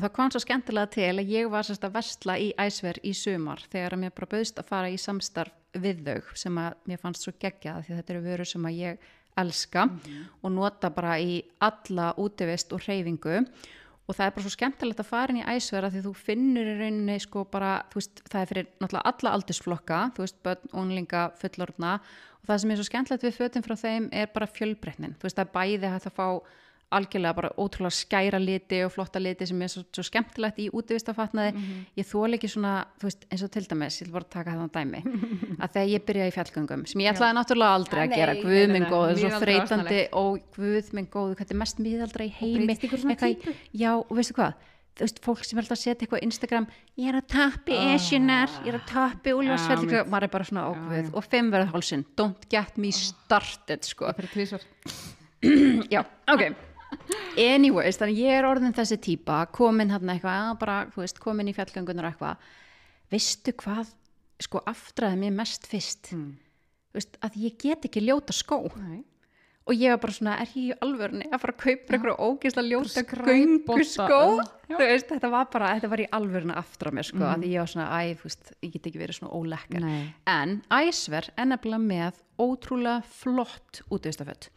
[0.03, 3.61] það kom svo skemmtilega til að ég var sérst að vesla í æsver í sumar
[3.71, 7.23] þegar að mér bara bauðst að fara í samstarf við þau sem að mér fannst
[7.23, 9.07] svo geggjað því þetta eru vörur sem að ég
[9.39, 9.87] elska
[10.41, 13.41] og nota bara í alla útivist og hreyfingu.
[14.05, 16.67] Og það er bara svo skemmtilegt að fara inn í æsver að því þú finnur
[16.69, 20.69] í rauninni sko bara, þú veist, það er fyrir náttúrulega alla aldursflokka, þú veist, börn,
[20.77, 21.95] ónlinga, fullorðna.
[22.37, 25.39] Og það sem er svo skemmtilegt við fötum frá þeim er bara fjölbreytnin, þú veist,
[25.39, 26.27] það er bæði hægt að fá
[26.91, 31.63] algjörlega bara ótrúlega skæra liti og flotta liti sem er svo, svo skemmtilegt í útvistafatnaði,
[31.97, 34.69] ég þól ekki svona þú veist, eins og til dæmis, ég vil bara taka það
[34.77, 35.01] dæmi
[35.59, 38.35] að þegar ég byrjaði í fjallgöngum sem ég ætlaði náttúrulega aldrei að Nei, gera.
[38.43, 42.77] guð minn góður, svo þreytandi og guð minn góður, hvað er mest miðaldra í heimi.
[42.77, 44.53] Eitthvað já, og veistu hvað?
[44.95, 47.73] Þú veist, fólk sem er alltaf að setja eitthvað á Instagram ég er að tappi
[47.75, 47.95] Ah.
[47.97, 50.07] esjunar ég er að tappi Já, úlfarsfell mitt.
[50.07, 51.11] maður er bara svona Já, ákveð já.
[51.19, 54.13] og fimm verða hálsinn, don't get me started sko,
[55.91, 56.55] já, ok
[57.37, 61.49] anyways, þannig ég er orðin þessi típa komin hann eitthvað, að bara, þú veist komin
[61.51, 62.45] í fjallgöngunar eitthvað.
[63.13, 63.91] Veistu hvað,
[64.41, 66.31] sko aftraði mér mest fyrst, Mm.
[66.95, 68.63] veist að ég get ekki ljóta skó.
[68.77, 69.03] Nei.
[69.67, 72.69] og ég var bara svona, er ég í alvörni að fara að kaupa eitthvað ógeðslega
[72.69, 73.01] ljóta
[74.69, 74.75] Já.
[74.75, 77.71] þú veist, þetta var bara, þetta var í alvörni á mér sko, að ég var
[77.71, 79.81] svona, æ, þú veist, ég get ekki verið svona ólekkar
[80.35, 84.49] en æsver er nefnilega með ótrúlega flott útvistafött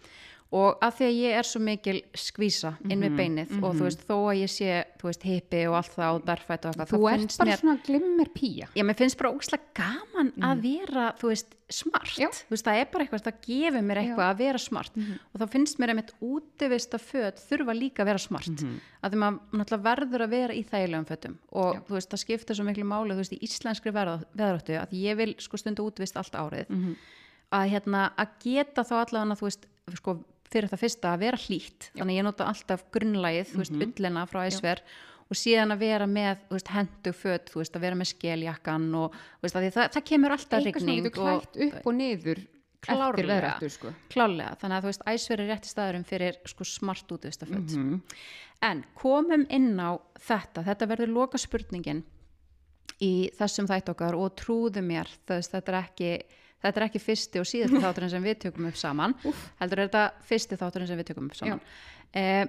[0.48, 4.04] og að því að ég er svo mikil skvísa inn við beinið og þú veist,
[4.08, 7.00] þó að ég sé, þú veist, hippi og allt það og berfætt og eitthvað, Þú
[7.12, 8.68] ert bara mér svona glimmer pía.
[8.72, 12.14] Já, mér finnst bara ógslag gaman að vera, þú veist, smart.
[12.16, 12.30] Já.
[12.32, 14.96] Þú veist, það er bara eitthvað, það gefur mér eitthvað að vera smart.
[14.96, 18.64] Og þá finnst mér einmitt útivista föt þurfa líka að vera smart.
[19.04, 21.36] Að því maður náttúrulega verður að vera í þægilegum fötum.
[21.52, 25.20] Og þú veist, það skiptir svo miklu máli, þú veist, í íslenskri veðráttu, að ég
[25.20, 26.16] vil sko útivist.
[27.48, 28.32] Að hérna, að
[29.96, 30.18] sko,
[30.52, 31.90] fyrir það fyrsta að vera hlýtt.
[31.98, 34.82] Þannig ég nota alltaf grunnlægið, þú veist, ullina frá æsver
[35.28, 38.86] og síðan að vera með þú veist, hendu föt, þú veist, að vera með skeljakkan
[38.96, 42.40] og þú veist, það, það kemur alltaf Eitthvað svona rigning getur klætt upp og niður
[42.88, 43.90] eftir veðrættu, sko.
[44.08, 48.00] klálega, þannig að þú veist, æsver er rétti staðurum fyrir sko smart útvistaföt Mhm.
[48.62, 52.04] en komum inn á þetta, þetta verður loka spurningin
[53.02, 56.12] í þessum þætt okkar og trúðu mér, þess, þetta er ekki
[56.62, 59.14] þetta er ekki fyrsti og síðasti þátturinn sem við tökum upp saman,
[59.60, 61.62] heldur er þetta fyrsti þátturinn sem við tökum upp saman.
[62.16, 62.44] Eh,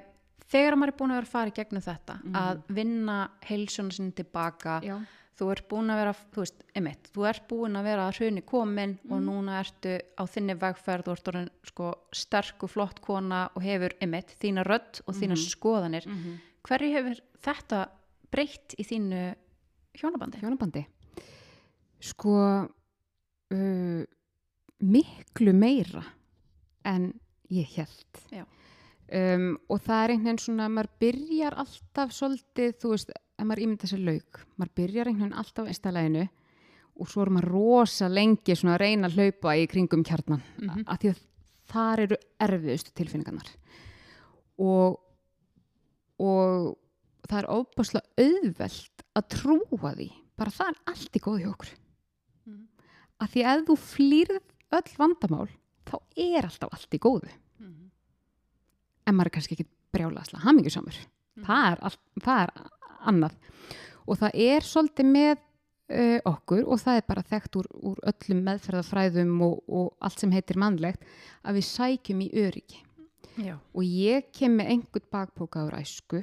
[0.49, 4.15] þegar maður er búin að vera að fara í gegnum þetta að vinna heilsuna sinni
[4.17, 4.95] tilbaka Já.
[5.39, 8.43] þú ert búin að vera, þú veist, emitt þú ert búin að vera að hruni
[8.47, 13.43] komin og núna ertu á þinni vegferð þú ert orðin sko sterk og flott kona
[13.53, 16.09] og hefur, emitt, þína rödd og þína skoðanir.
[16.65, 17.83] Hverju hefur þetta
[18.33, 19.21] breytt í þínu
[19.99, 20.41] hjónabandi?
[20.41, 20.83] Hjónabandi.
[22.09, 22.33] Sko,
[23.53, 24.03] uh,
[24.79, 26.03] miklu meira
[26.85, 27.11] en
[27.51, 28.21] ég held.
[29.09, 33.63] Um, og það er einhvern veginn svona maður byrjar alltaf svolítið þú veist, ef maður
[33.65, 36.27] ímynda sér lauk maður byrjar einhvern veginn alltaf á einstaleginu
[36.99, 40.69] og svo er maður rosa lengi svona að reyna að hlaupa í kringum kjarnan mm
[40.69, 40.83] Mhm.
[40.85, 41.23] af því að
[41.73, 43.49] þar eru erfiðustu tilfinningarnar
[44.59, 44.99] og
[46.19, 46.77] og
[47.29, 51.69] það er óbúslega auðvelt að trúa því bara það er allt í góð hjá okkur.
[53.19, 54.39] Af því að þú flýrð
[54.79, 55.47] öll vandamál
[55.89, 57.29] þá er alltaf allt í góðu.
[57.59, 57.91] Mhm.
[59.07, 60.97] en maður er kannski ekki brjálasla hamingjusamur.
[61.41, 62.51] Það, er allt, það er
[63.09, 63.37] annað.
[64.05, 68.43] Og það er svolítið með uh, okkur og það er bara þekkt úr, úr öllum
[68.45, 71.07] meðferðafræðum og, og allt sem heitir mannlegt
[71.41, 72.83] að við sækjum í öryggi.
[73.39, 73.55] Já.
[73.71, 76.19] og ég kem með einhvern bakpóka úr æsku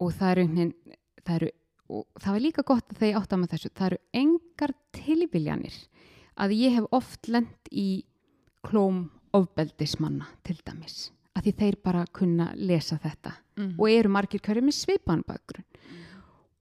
[0.00, 0.44] og það eru
[1.26, 1.50] það eru,
[1.88, 4.72] og það var líka gott að þegar ég átt að með þessu, það eru engar
[4.96, 5.76] tilviljanir
[6.36, 7.88] að ég hef oft lent í
[8.66, 9.04] klóm
[9.36, 13.34] ofbeldismanna til dæmis að því þeir bara kunna lesa þetta.
[13.56, 13.74] Mhm.
[13.80, 15.64] og eru margir hverju með svipaðan bakgrunn.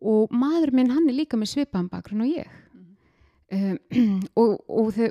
[0.05, 2.47] Og maður minn hann er líka með svipaðan bakgrunn og ég.
[3.51, 3.79] Um,
[4.41, 5.09] og, og þau,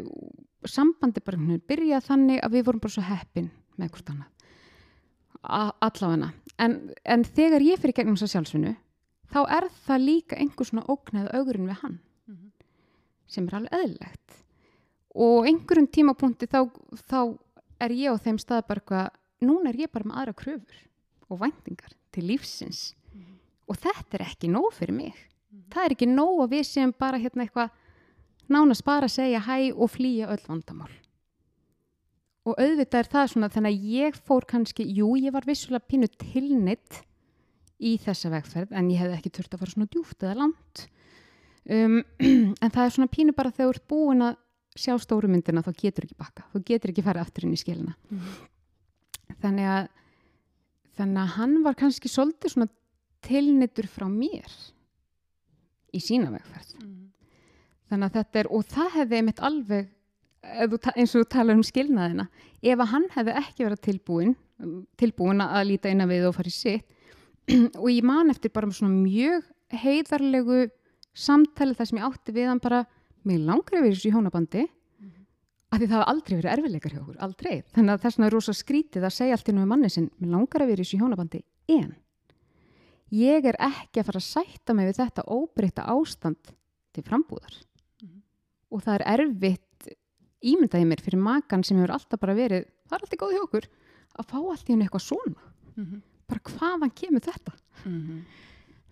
[0.69, 4.31] sambandi bara hún byrjað þannig að við vorum bara svo heppin með hvort annað.
[5.45, 6.31] A- allavega.
[6.59, 8.75] En, en þegar ég fyrir gegnum að sjálfsvinnu
[9.35, 12.01] þá er það líka einhver svona ógnað augurinn við hann.
[12.28, 12.51] Mhm.
[13.26, 14.35] sem er alveg eðlilegt.
[15.14, 16.70] Og einhverjum tímapunkti þá,
[17.09, 17.39] þá
[17.80, 19.09] er ég á þeim stað bara eitthvað,
[19.43, 20.82] núna er ég bara með aðra kröfur
[21.30, 22.95] og væntingar til lífsins.
[23.66, 25.14] Og þetta er ekki nóg fyrir mig.
[25.70, 27.70] Það er ekki nóg að við séum bara hérna eitthvað
[28.49, 30.93] nánast bara segja hæ og flýja öll vandamál.
[32.45, 36.11] Og auðvitað er það svona þannig að ég fór kannski, jú ég var vissulega pínu
[36.20, 37.03] tilnitt
[37.85, 40.87] í þessa vegferð en ég hefði ekki þurft að fara svona djúft eða langt.
[41.64, 41.99] Um,
[42.62, 44.41] en það er svona pínu bara þegar þú ert búin að
[44.74, 47.95] sjá stóru myndina þá getur ekki bakka, þú getur ekki farið aftur inn í skilina.
[49.43, 49.93] Þannig að
[50.95, 52.70] þannig að hann var kannski svolítið svona
[53.24, 54.51] tilnittur frá mér
[55.95, 56.74] í sína vegferð.
[56.80, 57.01] Mhm.
[57.91, 59.91] þannig að þetta er, og það hefði einmitt alveg
[60.45, 62.26] eins og þú talar um skilnaðina
[62.62, 64.35] ef að hann hefði ekki verið tilbúin
[65.01, 66.93] tilbúin að líta inn að við og fara í sitt
[67.82, 70.68] og ég man eftir bara svona mjög heiðarlegu
[71.14, 72.84] samtali þar sem ég átti við hann bara
[73.24, 74.64] mig langar í þessu hjónabandi.
[75.74, 77.55] Af því það hafa aldrei verið erfileikar hjá okkur, aldrei.
[77.74, 80.30] Þannig að þess vegna er rosa skrítið að segja allt innum með manni sinn, mig
[80.30, 81.40] langar í þessu hjónabandi
[81.74, 81.95] en
[83.14, 86.53] ég er ekki að fara að sætta mig við þetta óbreytta ástand
[86.95, 87.57] til frambúðar.
[88.03, 88.22] Mhm.
[88.70, 89.88] og það er erfitt
[90.45, 93.68] ímyndaði mér fyrir makan sem hefur alltaf bara verið það er alltaf góð hjá okkur
[94.18, 95.40] að fá allt í hennu eitthvað svona.
[95.76, 96.03] Mhm.
[96.35, 97.55] Bara hvaðan kemur þetta
[97.85, 98.22] Mhm.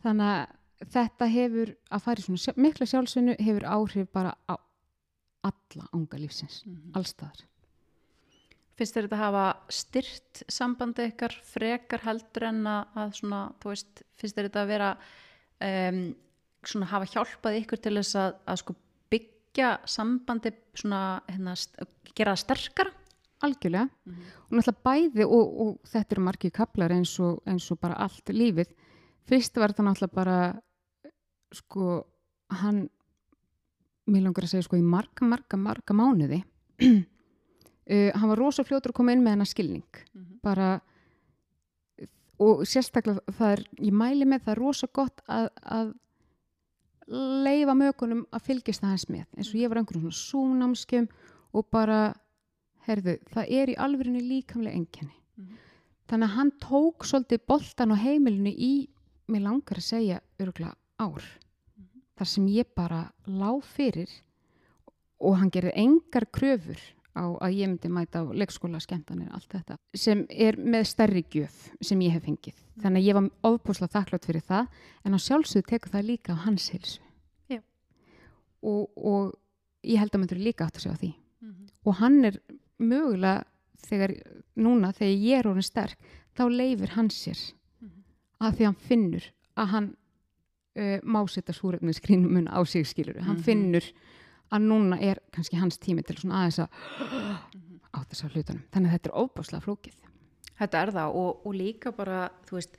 [0.05, 4.57] þannig að þetta hefur að fara í svona sjá- mikla sjálfsvinnu hefur áhrif bara á
[5.45, 6.93] alla ánga lífsins, Mhm.
[6.95, 7.45] allstaðar
[8.75, 14.03] Finnst þér þetta hafa styrt sambandi ykkar frekar heldur en að, að svona, þú veist,
[14.17, 14.97] finnst þér þetta að vera
[15.61, 16.15] um,
[16.65, 18.75] svona hafa hjálpað ykkur til þess að, að sko
[19.13, 21.55] byggja sambandi svona, hérna,
[22.17, 22.93] gera það sterkara?
[23.47, 23.89] Algjörlega.
[24.49, 28.33] Og náttúrulega bæði og, og þetta eru margir kaplar eins og, eins og bara allt
[28.33, 28.73] lífið.
[29.29, 30.39] Fyrst var þetta náttúrulega bara
[31.53, 32.03] sko
[32.63, 32.87] hann
[34.11, 36.43] mér langar að segja sko í marga, marga, marga mánuði.
[36.83, 40.03] Uh, hann var rosa fljótur að koma inn með hennar skilning.
[40.13, 40.41] Mhm.
[40.43, 40.81] bara
[42.43, 45.93] og sérstaklega það er, ég mæli með það er rosa gott að, að
[47.45, 49.27] leifa mögunum að fylgjast það hans með.
[49.37, 51.09] Eins og ég var einhverjum svona súnámskjum
[51.53, 52.01] og bara,
[52.87, 55.57] herðu, það er í alvörinu líkamlega enginni Mhm.
[56.09, 58.89] þannig að hann tók svolítið boltan á heimilinu í,
[59.29, 61.23] mér langar að segja örgulega ár.
[62.19, 64.11] Þar sem ég bara lá fyrir
[65.21, 66.79] og hann gerði engar kröfur
[67.17, 71.71] á að ég myndi mæta á leikskóla skemmtanir, allt þetta sem er með stærri gjöf
[71.81, 72.55] sem ég hef fengið.
[72.81, 74.69] Þannig að ég var ofbúslega þakklátt fyrir það
[75.05, 77.01] en á sjálfsögðu tekur það líka á hans hilsu
[78.63, 79.33] og, og
[79.85, 81.15] ég held að maður líka átt að segja því.
[81.43, 81.67] Mhm.
[81.85, 82.37] og hann er
[82.83, 83.45] mögulega
[83.89, 84.15] þegar
[84.57, 85.99] núna þegar ég er orðin sterk
[86.37, 87.39] þá leifir hann sér
[87.83, 88.03] Mhm.
[88.41, 89.25] að því hann finnur
[89.57, 89.97] að hann
[90.77, 93.43] uh, má setja súrefninskrínum á sig skilur, hann Mhm.
[93.45, 93.93] finnur
[94.53, 96.69] að núna er kannski hans tími til svona aðeins að
[97.53, 97.81] Mhm.
[97.93, 99.95] á þess að hlutunum þannig að þetta er óbáslega flókið
[100.61, 102.77] Þetta er það og, og líka bara, þú veist,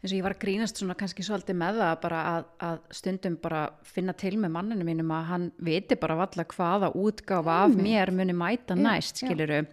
[0.00, 3.36] eins og ég var að grínast svona kannski svolítið með það bara að, að stundum
[3.42, 7.84] bara finna til með manninu mínum að hann viti bara valla hvaða útgáfa af Einmitt.
[7.84, 9.64] mér muni mæta næst, skiluru.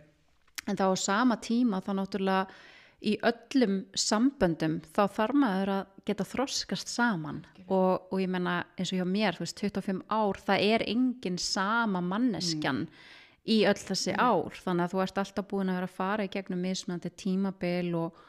[0.67, 2.41] En þá á sama tíma þá náttúrulega
[3.07, 7.45] í öllum samböndum þá þarf maður að geta þroskast saman.
[7.67, 11.39] Og, og ég menna eins og hjá mér, þú veist, 25 ár, það er engin
[11.39, 12.85] sama manneskjan
[13.47, 14.55] í öll þessi ár.
[14.63, 18.23] Þannig að þú ert alltaf búin að vera að fara í gegnum mismunandi tímabil og,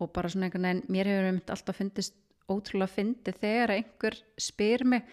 [0.00, 2.16] og bara svona einhvern veginn, mér hefur einmitt alltaf fundist
[2.50, 5.04] ótrúlega fyndið þegar einhver spyr mig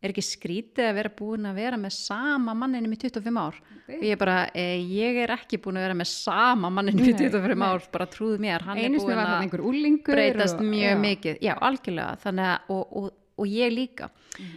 [0.00, 3.58] er ekki skrítið að vera búin að vera með sama manninum í 25 ár?
[3.90, 7.18] Og ég bara, e, ég er ekki búin að vera með sama manninum í Nei,
[7.20, 7.66] 25 nei.
[7.68, 7.88] ár.
[7.92, 11.00] Bara trúðu mér, hann einu er búin að breytast og- mjög já.
[11.04, 14.10] mikið, já algjörlega þannig að, og, og, og ég líka.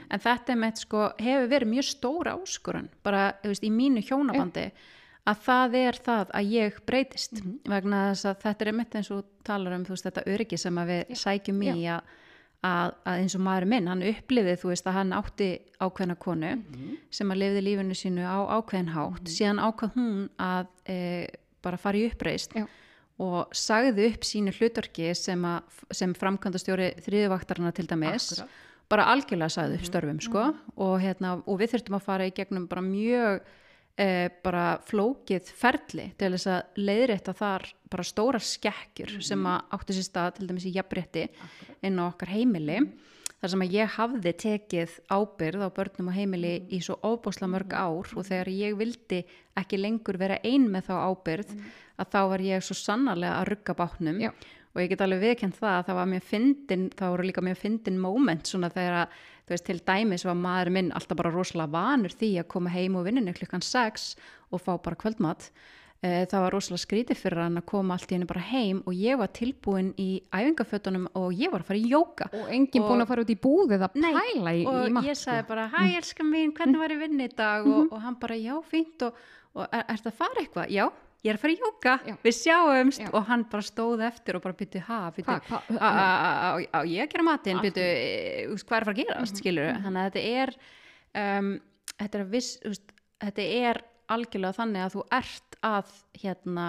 [0.09, 4.03] En þetta er með sko, hefur verið mjög stóra áskorun, bara þú veist, í mínu
[4.07, 4.71] hjónabandi
[5.29, 9.23] að það er það að ég breytist vegna þess að þetta er einmitt eins og
[9.47, 12.11] talar um veist, þetta öryggi sem að við sækjum í að,
[12.67, 15.49] að, að eins og maður minn, hann upplifið þú veist að hann átti
[15.79, 16.51] ákveðna konu
[17.13, 19.31] sem að lifði lífinu sínu á ákveðin hátt.
[19.31, 20.99] Síðan ákvað hún að e,
[21.63, 22.67] bara fara í uppreist Já.
[23.23, 28.33] og sagði upp sínu hlutverki sem, að, sem framkvæmdastjóri þriðuvaktarna til dæmis.
[28.35, 28.61] Akkúrat.
[28.91, 30.41] bara algjörlega sagði upp störfum sko.
[30.75, 33.39] Og, hérna, og við þurftum að fara í gegnum bara mjög
[33.99, 39.97] eh, bara flókið ferli til þess að leiðrétta þar bara stóra skekkjur sem að átti
[39.97, 41.27] sér stað til dæmis í jafnrétti
[41.85, 42.79] inn á okkar heimili.
[43.43, 47.73] Þar sem að ég hafði tekið ábyrð á börnum og heimili í svo óbúslega mörg
[47.75, 49.19] ár og þegar ég vildi
[49.59, 51.51] ekki lengur vera ein með þá ábyrð
[51.99, 54.31] að þá var ég svo sannarlega að rugga bátnum Já.
[54.73, 57.57] Og ég get alveg viðkjönd það að það var mjög fyndin, það voru líka mjög
[57.61, 61.71] fyndin moment svona þegar að, þú veist, til dæmis var maður minn alltaf bara rosalega
[61.77, 64.09] vanur því að koma heim og vinninu klukkan 6
[64.51, 65.51] og fá bara kvöldmat
[66.03, 68.91] Eh, það var rosalega skrítið fyrir hann að koma allt í henni bara heim og
[68.91, 72.89] ég var tilbúin í æfingafötunum og ég var að fara í jóka og enginn Og-
[72.91, 75.29] búin að fara út í búðið að pæla í, og í mat ég sko.
[75.31, 78.35] sagði bara, hæ elskan mín, hvernig var ég vinni í dag og, og hann bara,
[78.35, 79.15] já, fínt og,
[79.55, 80.67] og er, er það að fara eitthvað?
[80.75, 80.89] Já,
[81.23, 82.15] ég er að fara í jóka, Já.
[82.25, 83.03] við sjáumst.
[83.03, 83.09] Já.
[83.15, 85.37] og hann bara stóð eftir og bara bytti, ha, bytti
[85.79, 87.85] á ég að gera matinn, bytti
[88.63, 90.55] hvað er að fara að gerast, skilur þannig að þetta er
[91.23, 91.53] um,
[92.01, 92.93] þetta er viss, þú veist,
[93.23, 93.81] þetta er
[94.13, 96.67] algjörlega þannig að þú ert að hérna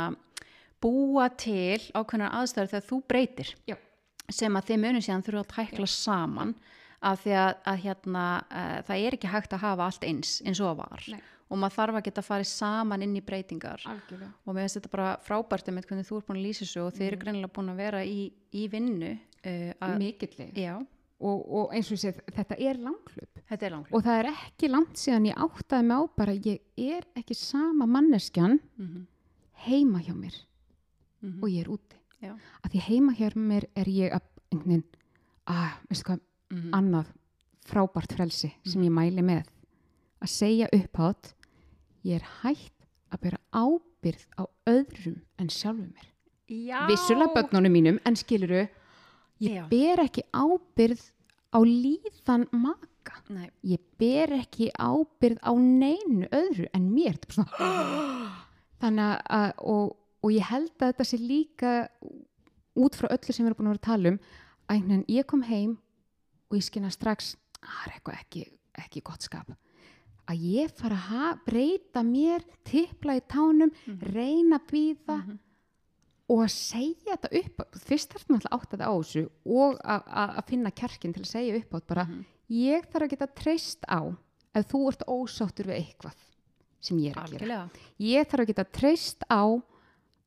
[0.84, 3.52] búa til ákveðnar aðstæður þegar þú breytir.
[3.68, 3.76] Já.
[4.32, 6.54] sem að þið munum síðan þurfa að tækla saman
[7.04, 10.60] af því að, að hérna, uh, það er ekki hægt að hafa allt eins eins
[10.64, 11.04] og var.
[11.12, 11.20] Nei.
[11.50, 13.84] Og maður þarf að geta farið saman inn í breytingar.
[13.90, 14.32] Algjörlega.
[14.44, 16.96] Og mér finnst þetta bara frábært með hvernig þú ert búin að lýsa þessu og
[16.96, 18.20] þið eru greinilega búin að vera í,
[18.54, 23.76] í vinnu uh, að, mikillig og, og eins og ég segi, þetta er langklub er
[23.78, 27.86] og það er ekki langt síðan ég áttaði mig á bara ég er ekki sama
[27.86, 29.06] manneskjan mm -hmm.
[29.68, 30.34] heima hjá mér.
[31.20, 31.42] Mhm.
[31.42, 31.96] og ég er úti.
[32.20, 32.32] Já.
[32.64, 34.84] að því heima hjá mér er ég að einhvern veginn,
[35.46, 36.20] að, veistu hvað
[36.54, 36.70] Mhm.
[36.76, 37.12] annað
[37.64, 39.48] frábært frelsi sem ég mæli með
[40.24, 41.34] að segja upphátt
[42.04, 46.08] ég er hægt að bera ábyrð á öðrum en sjálfum mér.
[46.48, 48.66] Já, vissulega börnunum mínum en skiluru
[49.40, 49.64] ég Já.
[49.70, 51.00] ber ekki ábyrð
[51.54, 53.20] á líðan maka.
[53.32, 57.18] Nei, ég ber ekki ábyrð á neinu öðru en mér.
[58.82, 61.74] Þannig að og, og ég held að þetta sé líka
[62.74, 64.20] út frá öllu sem við erum búin að vera að tala um
[64.64, 65.76] að einhvern veginn ég kom heim
[66.50, 68.44] og ég skynna strax að það er eitthvað ekki,
[68.84, 69.52] ekki gott skap
[70.30, 73.70] að ég fara að breyta mér tippla í tánum,
[74.00, 75.38] reyna að býða Mhm.
[76.30, 80.44] og að segja þetta upp fyrst þarf náttúrulega átt að þetta á þessu og að-
[80.48, 82.24] finna kjarkin til að segja upp átt bara Mhm.
[82.50, 84.00] ég þarf að geta treyst á
[84.54, 86.14] ef þú ert ósáttur við eitthvað
[86.80, 87.70] sem ég er að gera algjörlega
[88.00, 89.62] ég þarf að geta treyst á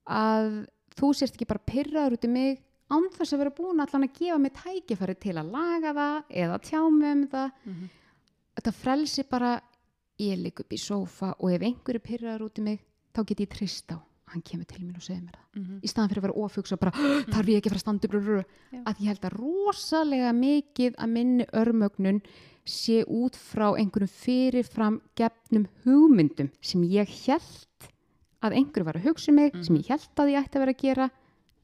[0.07, 4.07] að þú sérst ekki bara pyrraður út í mig án þess að vera búin allan
[4.07, 7.89] að gefa mig tækifæri til að laga það eða tjá mig um það Mhm.
[8.57, 9.61] þetta frelsi bara
[10.19, 12.79] ég ligg upp í sófa og ef einhverju pyrraður út í mig
[13.13, 13.97] þá get ég treyst á
[14.27, 15.61] hann kemur til mín og segir mér það.
[15.61, 15.77] Mhm.
[15.83, 16.91] í staðan fyrir að vera ofugsa bara
[17.33, 21.13] þarf ég ekki að fara að standa upp að ég held að rosalega mikið að
[21.13, 22.21] minni örmögnun
[22.67, 27.87] sé út frá einhverjum fyrirfram gefnum hugmyndum sem ég held
[28.43, 30.75] að einhverju var að hugsa um mig sem ég held að ég ætti að vera
[30.75, 31.09] að gera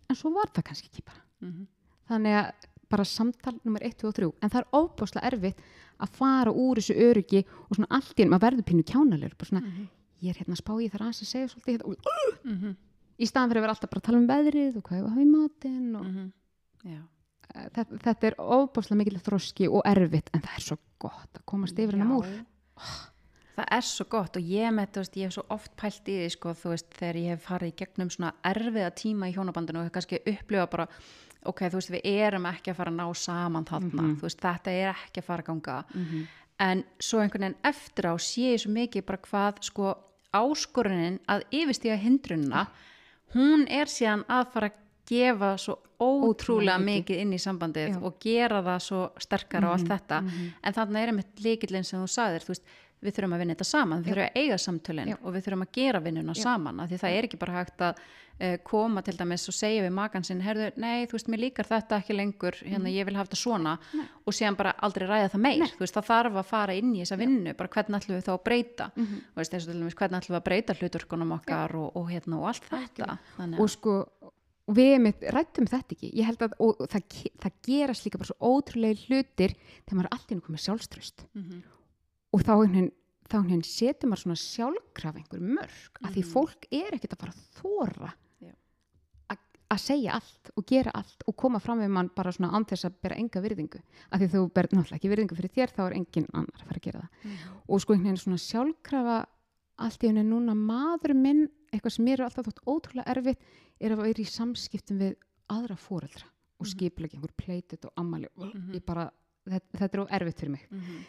[0.09, 1.21] en svo var það kannski ekki bara.
[1.43, 1.67] Mhm.
[2.07, 5.59] þannig að bara samtal nummer 1, 2 og 3 en það er óbáslega erfitt
[5.99, 9.49] að fara úr þessu öryggi og svona allt í enn maður verður pínu kjánalegur bara
[9.49, 9.87] svona, Mhm.
[10.23, 11.97] ég er hérna að spá þar aðeins að segja svolítið hérna, og,
[12.45, 12.75] Mhm.
[13.19, 15.09] í staðan fyrir að vera alltaf bara að tala um veðrið og hvað ég var
[15.09, 16.31] að hafa í matinn og Mhm.
[16.85, 17.01] Já.
[17.55, 21.45] Eh, þetta, þetta er óbáslega mikil þroski og erfitt en það er svo gott að
[21.45, 22.45] komast yfir hennar múr Já.
[23.55, 26.29] Það er svo gott og ég með, veist, ég hef svo oft pælt í því,
[26.31, 29.91] sko, þú veist, þegar ég hef farið í gegnum svona erfiða tíma í hjónabandinu og
[29.93, 30.87] kannski upplifa bara,
[31.49, 34.71] ok, þú veist, við erum ekki að fara að ná saman þarna, þú veist, þetta
[34.71, 35.77] er ekki að fara að ganga,
[36.59, 39.95] en svo einhvern veginn eftir á sé ég svo mikið bara hvað, sko,
[40.33, 42.67] áskorunin að yfirstíga hindrunna,
[43.33, 44.79] hún er síðan að fara að
[45.09, 47.19] gefa svo ótrúlega mikið.
[47.21, 47.97] inn í sambandið Já.
[48.01, 50.21] og gera það svo sterkara og allt þetta.
[50.63, 52.65] en þannig er einmitt líkillin sem þú sagðir þú veist,
[53.03, 55.17] við þurfum að vinna þetta saman, við þurfum að eiga samtölin Já.
[55.21, 58.03] og við þurfum að gera vinnuna saman af því það er ekki bara hægt að
[58.63, 61.99] koma til dæmis og segja við makan sinn herðu, nei, þú veist, mér líkar þetta
[62.01, 63.99] ekki lengur hérna, ég vil hafa þetta svona Mhm.
[63.99, 64.07] Nei.
[64.27, 65.67] og síðan bara aldrei ræða það meir Nei.
[65.67, 68.33] þú veist, það þarf að fara inn í þessa vinnu bara hvernig ætlum við þá
[68.33, 69.17] að breyta Mhm.
[69.33, 72.09] Þú veist, eins og til dæmis, hvernig ætlum við að breyta hluturkunum okkar og, og
[72.09, 74.07] hérna og allt þetta og sko
[74.67, 77.03] við mitt, rættum þetta ekki ég held að og, og það,
[77.39, 79.55] það gerast líka bara svo ótrúlega hlutir
[79.85, 81.63] þegar maður er einu komið sjálfströst mm
[82.33, 82.93] og þá einhvern veginn-
[83.29, 86.31] þá veginn setur maður svona sjálfkraf einhver mörg að því Mhm.
[86.33, 88.13] fólk er ekkert að fara að þóra Já.
[89.73, 92.85] Að- segja allt og gera allt og koma fram við mann bara svona án þess
[92.85, 95.93] að bera enga virðingu að því þú ber náttúrulega ekki virðingu fyrir þér þá er
[95.97, 97.09] engin annar að fara að gera það
[97.69, 99.17] og sko einhvern veginn svona sjálfkrafa
[99.79, 103.39] allt í henni núna maður minn eitthvað sem mér er alltaf þótt ótrúlega erfitt
[103.81, 105.15] er að vera í samskiptum við
[105.49, 106.71] aðra fóreldra og Mhm.
[106.71, 108.71] skiplega einhver pleitit og ammali og Mhm.
[108.73, 109.11] ég bara,
[109.47, 111.03] þetta, þetta er of erfitt fyrir mig -hmm.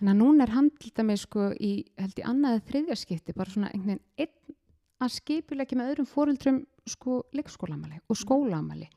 [0.00, 3.50] þannig að núna er hann til dæmis sko í, held ég annaðið þriðja skipti bara
[3.50, 4.54] svona einhvern veginn einn
[5.00, 8.16] að skipulegja með öðrum fóreldrum sko leikskólamali og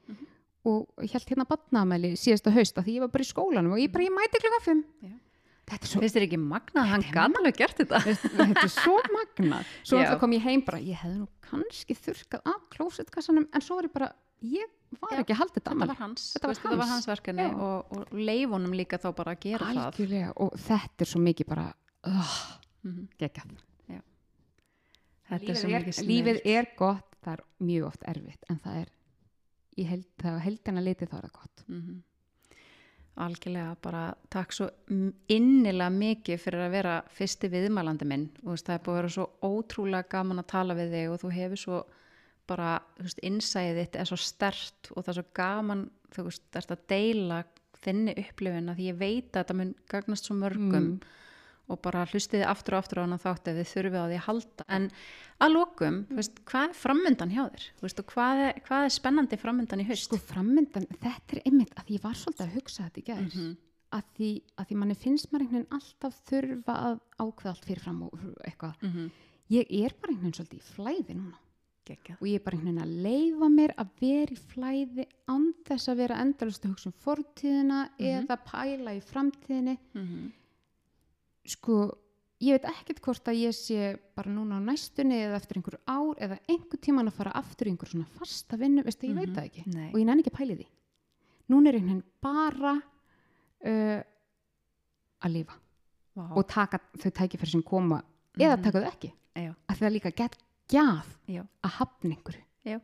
[0.08, 0.28] Mhm.
[0.66, 4.04] og held hérna batnaamali síðasta hausta því ég var bara í skólanum og ég bara,
[4.06, 4.84] ég mæti klukka fimm.
[5.02, 5.12] Já.
[5.72, 7.04] þetta er svo finnst þér ekki magnað að hann
[7.40, 8.00] alveg gert þetta?
[8.04, 9.66] þetta er svo magnað.
[9.88, 13.88] Svo kom ég heim bara, ég hefði nú kannski þurrkað af klósetkassanum en svo var
[13.88, 14.10] ég bara,
[14.44, 14.68] ég
[15.00, 16.92] var Já, ekki að halda þetta þetta var hans, Þetta var þetta var hans.
[16.92, 19.86] hans verkefni og, og leifunum líka þá bara að gera það.
[19.86, 20.34] Algjörlega.
[20.36, 21.68] Og þetta er svo mikið bara
[22.04, 22.36] uh,
[23.18, 23.71] þetta er svo
[25.40, 28.90] lífið, mikið er, lífið er gott, það er mjög oft erfitt en það er
[29.78, 32.02] í held, það er heldina litið þá er það gott Mhm.
[33.22, 34.70] algjörlega bara takk svo
[35.30, 39.16] innilega mikið fyrir að vera fyrsti viðmælandi minn og veist, það er búið að vera
[39.16, 41.82] svo ótrúlega gaman að tala við þig og þú hefur svo
[42.48, 45.84] bara, þú veist, innsæðið þitt er svo stert og það er svo gaman
[46.16, 47.44] þú veist, ert að deila
[47.82, 51.00] þinni upplifin að því ég veit að þetta mun gagnast svo mörgum Mm.
[51.70, 54.26] Og bara hlustiði aftur og aftur á hana þátt ef þið þurfið á því að
[54.28, 54.90] halda en
[55.42, 57.66] að lokum, þú veist, hvað er framundan hjá þér?
[57.82, 60.04] Veist, hvað er, hvað er spennandi framundan í haust?
[60.04, 63.58] sko frammyndan, þetta er einmitt að ég var svolítið að hugsa þetta í gæðis Mhm.
[63.92, 68.02] að, því, að því manni finnst maður einhvern veginn alltaf þurfa að ákveða allt fyrirfram
[68.04, 68.12] og
[68.48, 69.10] eitthvað mm -hmm.
[69.52, 71.38] ég er bara einhvern veginn svolítið í flæði núna
[71.86, 72.14] Gekka.
[72.22, 75.88] og ég er bara einhvern veginn að leifa mér að vera í flæði án þess
[75.90, 78.28] að vera endalust að hugsa um fortíðina Mhm.
[78.28, 80.32] eða pæla í framtíðinni Mm -hmm.
[81.46, 81.98] Sko,
[82.42, 86.16] ég veit ekkert hvort að ég sé bara núna á næstunni eða eftir einhver ár
[86.22, 89.36] eða einhver tíman að fara aftur í einhver svona fasta vinnu, veistu, ég veit Mhm.
[89.36, 89.90] það ekki Nei.
[89.94, 90.68] og ég nenni ekki að pæli því
[91.50, 92.74] núna er einhvern veginn bara
[93.66, 94.02] uh,
[95.22, 95.54] að lifa
[96.16, 96.24] Vá.
[96.36, 98.02] og taka þau tækifæri sem koma
[98.38, 98.64] eða Mhm.
[98.64, 99.54] taka þau ekki Já.
[99.70, 100.38] að það líka gett
[100.72, 101.06] Já.
[101.64, 102.80] að hafna einhverju Já.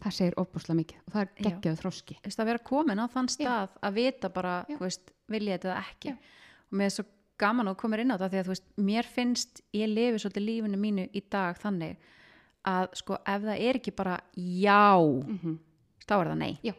[0.00, 1.50] það segir ofbúslega mikið og það er Já.
[1.50, 4.78] geggjaðu þróski Þú veist, að vera komin á þann stað að vita bara, Já.
[4.78, 6.14] veist, vil ég þetta eða ekki Já.
[6.14, 7.04] og mér er svo
[7.38, 10.44] gaman þú komir inn á þetta því að þú veist, mér finnst ég lifi svolítið
[10.48, 11.96] lífinu mínu í dag þannig
[12.64, 15.58] að sko ef það er ekki bara já, mm -hmm.
[16.08, 16.72] þá er það nei Já.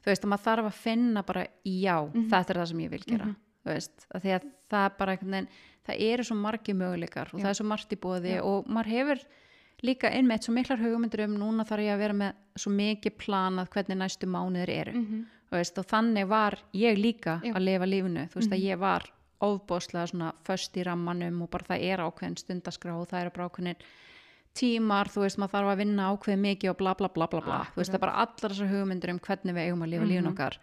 [0.00, 2.28] þú veist, að maður þarf að finna bara já, Mhm.
[2.30, 3.36] þetta er það sem ég vil gera Mhm.
[3.64, 5.48] þú veist, að því að það er bara veginn,
[5.86, 7.44] það eru svo margi möguleikar og Já.
[7.44, 9.18] það er svo margt í bóði og maður hefur
[9.82, 13.68] líka einmitt svo miklar hugmyndir um núna þarf ég að vera með svo mikið planað
[13.70, 15.24] hvernig næstu mánuður eru Mhm.
[15.50, 17.52] Veist, og þannig var ég líka Já.
[17.54, 18.66] að lifa lífinu, þú veist að Mhm.
[18.70, 19.02] ég var
[19.40, 23.48] ofbóðslega svona föst í rammanum og bara það er ákveðin stundaskrá og það eru bara
[23.48, 23.76] ákveðin
[24.60, 27.58] tímar, þú veist, maður þarf að vinna ákveðin mikið og bla bla bla bla bla,
[27.70, 30.10] þú veist, það er bara allar þessar hugmyndir um hvernig við eigum að lifa Mhm.
[30.10, 30.58] lífin okkar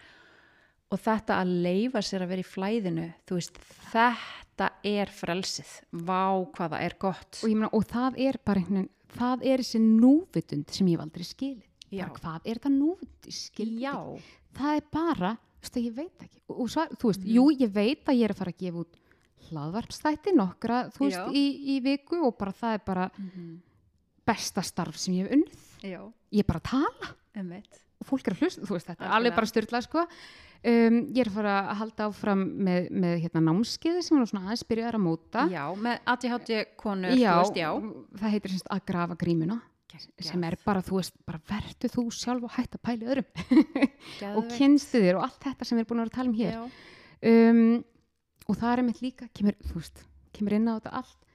[0.92, 3.58] og þetta að leifa sér að vera í flæðinu, þú veist,
[3.94, 7.40] þetta er frelsið, vá hvað það er gott.
[7.44, 11.00] og, ég meina, og það er bara einhvern veginn það er þessi núvitund sem ég
[11.24, 12.08] skilið Já.
[12.08, 14.24] bara hvað er þetta núvitund Ég skil þetta Já, ekki.
[14.58, 15.38] það er bara,
[15.70, 16.42] þú veist, ég veit ekki.
[16.50, 17.34] Og, og svar, þú veist, Mhm.
[17.36, 18.98] jú, ég veit að ég er að fara að gefa út
[19.52, 21.46] hlaðvarpstætti nokkra, þú veist, í,
[21.78, 23.60] í viku og bara það er bara Mhm.
[24.28, 25.64] besta starf sem ég hef unnið.
[25.84, 26.02] Já,
[26.34, 27.16] ég er bara að tala.
[27.38, 27.84] Emmitt.
[28.00, 30.00] og fólk er að hlusta, þú veist, þetta er alveg bara styrlað, sko.
[30.66, 34.46] Um, ég er að fara að halda áfram með, með hérna námskeiði sem er svona
[34.48, 35.50] aðeins byrjaðar að móta.
[35.50, 37.70] Já, með ADHD konur, já, þú veist, já.
[38.20, 39.62] það heitir semst að grafa grímuna
[39.96, 43.30] sem er bara, þú veist, bara verðu þú sjálf og hætt að pæli öðrum.
[44.38, 46.38] Og kynstu þér og allt þetta sem við erum búin að vera að tala um
[46.42, 46.58] hér.
[47.32, 47.62] Um,
[48.48, 50.04] og það er einmitt líka kemur, þú veist,
[50.36, 51.32] kemur inn á þetta allt.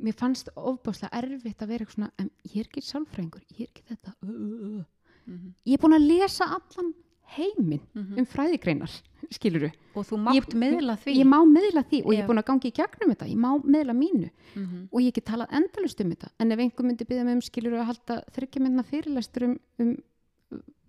[0.00, 3.68] Mér fannst ofbáslega erfitt að vera eitthvað svona, en ég er ekki sálfræðingur ég er
[3.68, 4.16] ekki þetta.
[4.24, 4.88] Uh, uh, uh.
[5.30, 5.54] Mhm.
[5.68, 6.94] ég er búin að lesa allan
[7.36, 8.18] heiminn Mhm.
[8.18, 8.90] um fræðigreinar
[9.30, 12.46] skiluru, og þú mátt miðla því ég má miðla því og ég er búin að
[12.50, 14.88] gangi í gegnum þetta, ég má miðla mínu Mhm.
[14.92, 17.78] og ég get talað endalust um þetta en ef einhver myndi byggja mig um skiluru
[17.80, 19.96] að halda þryggja minna fyrirlestur um, um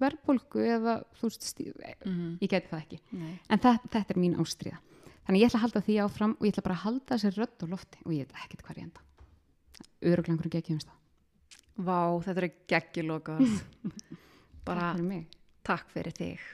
[0.02, 1.74] verðbólgu eða þú veist, stí-
[2.06, 2.40] Mhm.
[2.42, 3.40] ég geti það ekki Nei.
[3.50, 4.78] en það, þetta er mín ástriða
[5.28, 7.58] þannig ég ætla að halda því áfram og ég ætla bara að halda þessi rödd
[7.62, 9.02] á lofti og ég veit ekkert hvað ég enda
[10.02, 10.98] öruglangur og geggjum það
[11.82, 13.40] Vá, þetta er geggjulokað.
[14.66, 14.94] Bara
[15.68, 16.48] takk fyrir þig.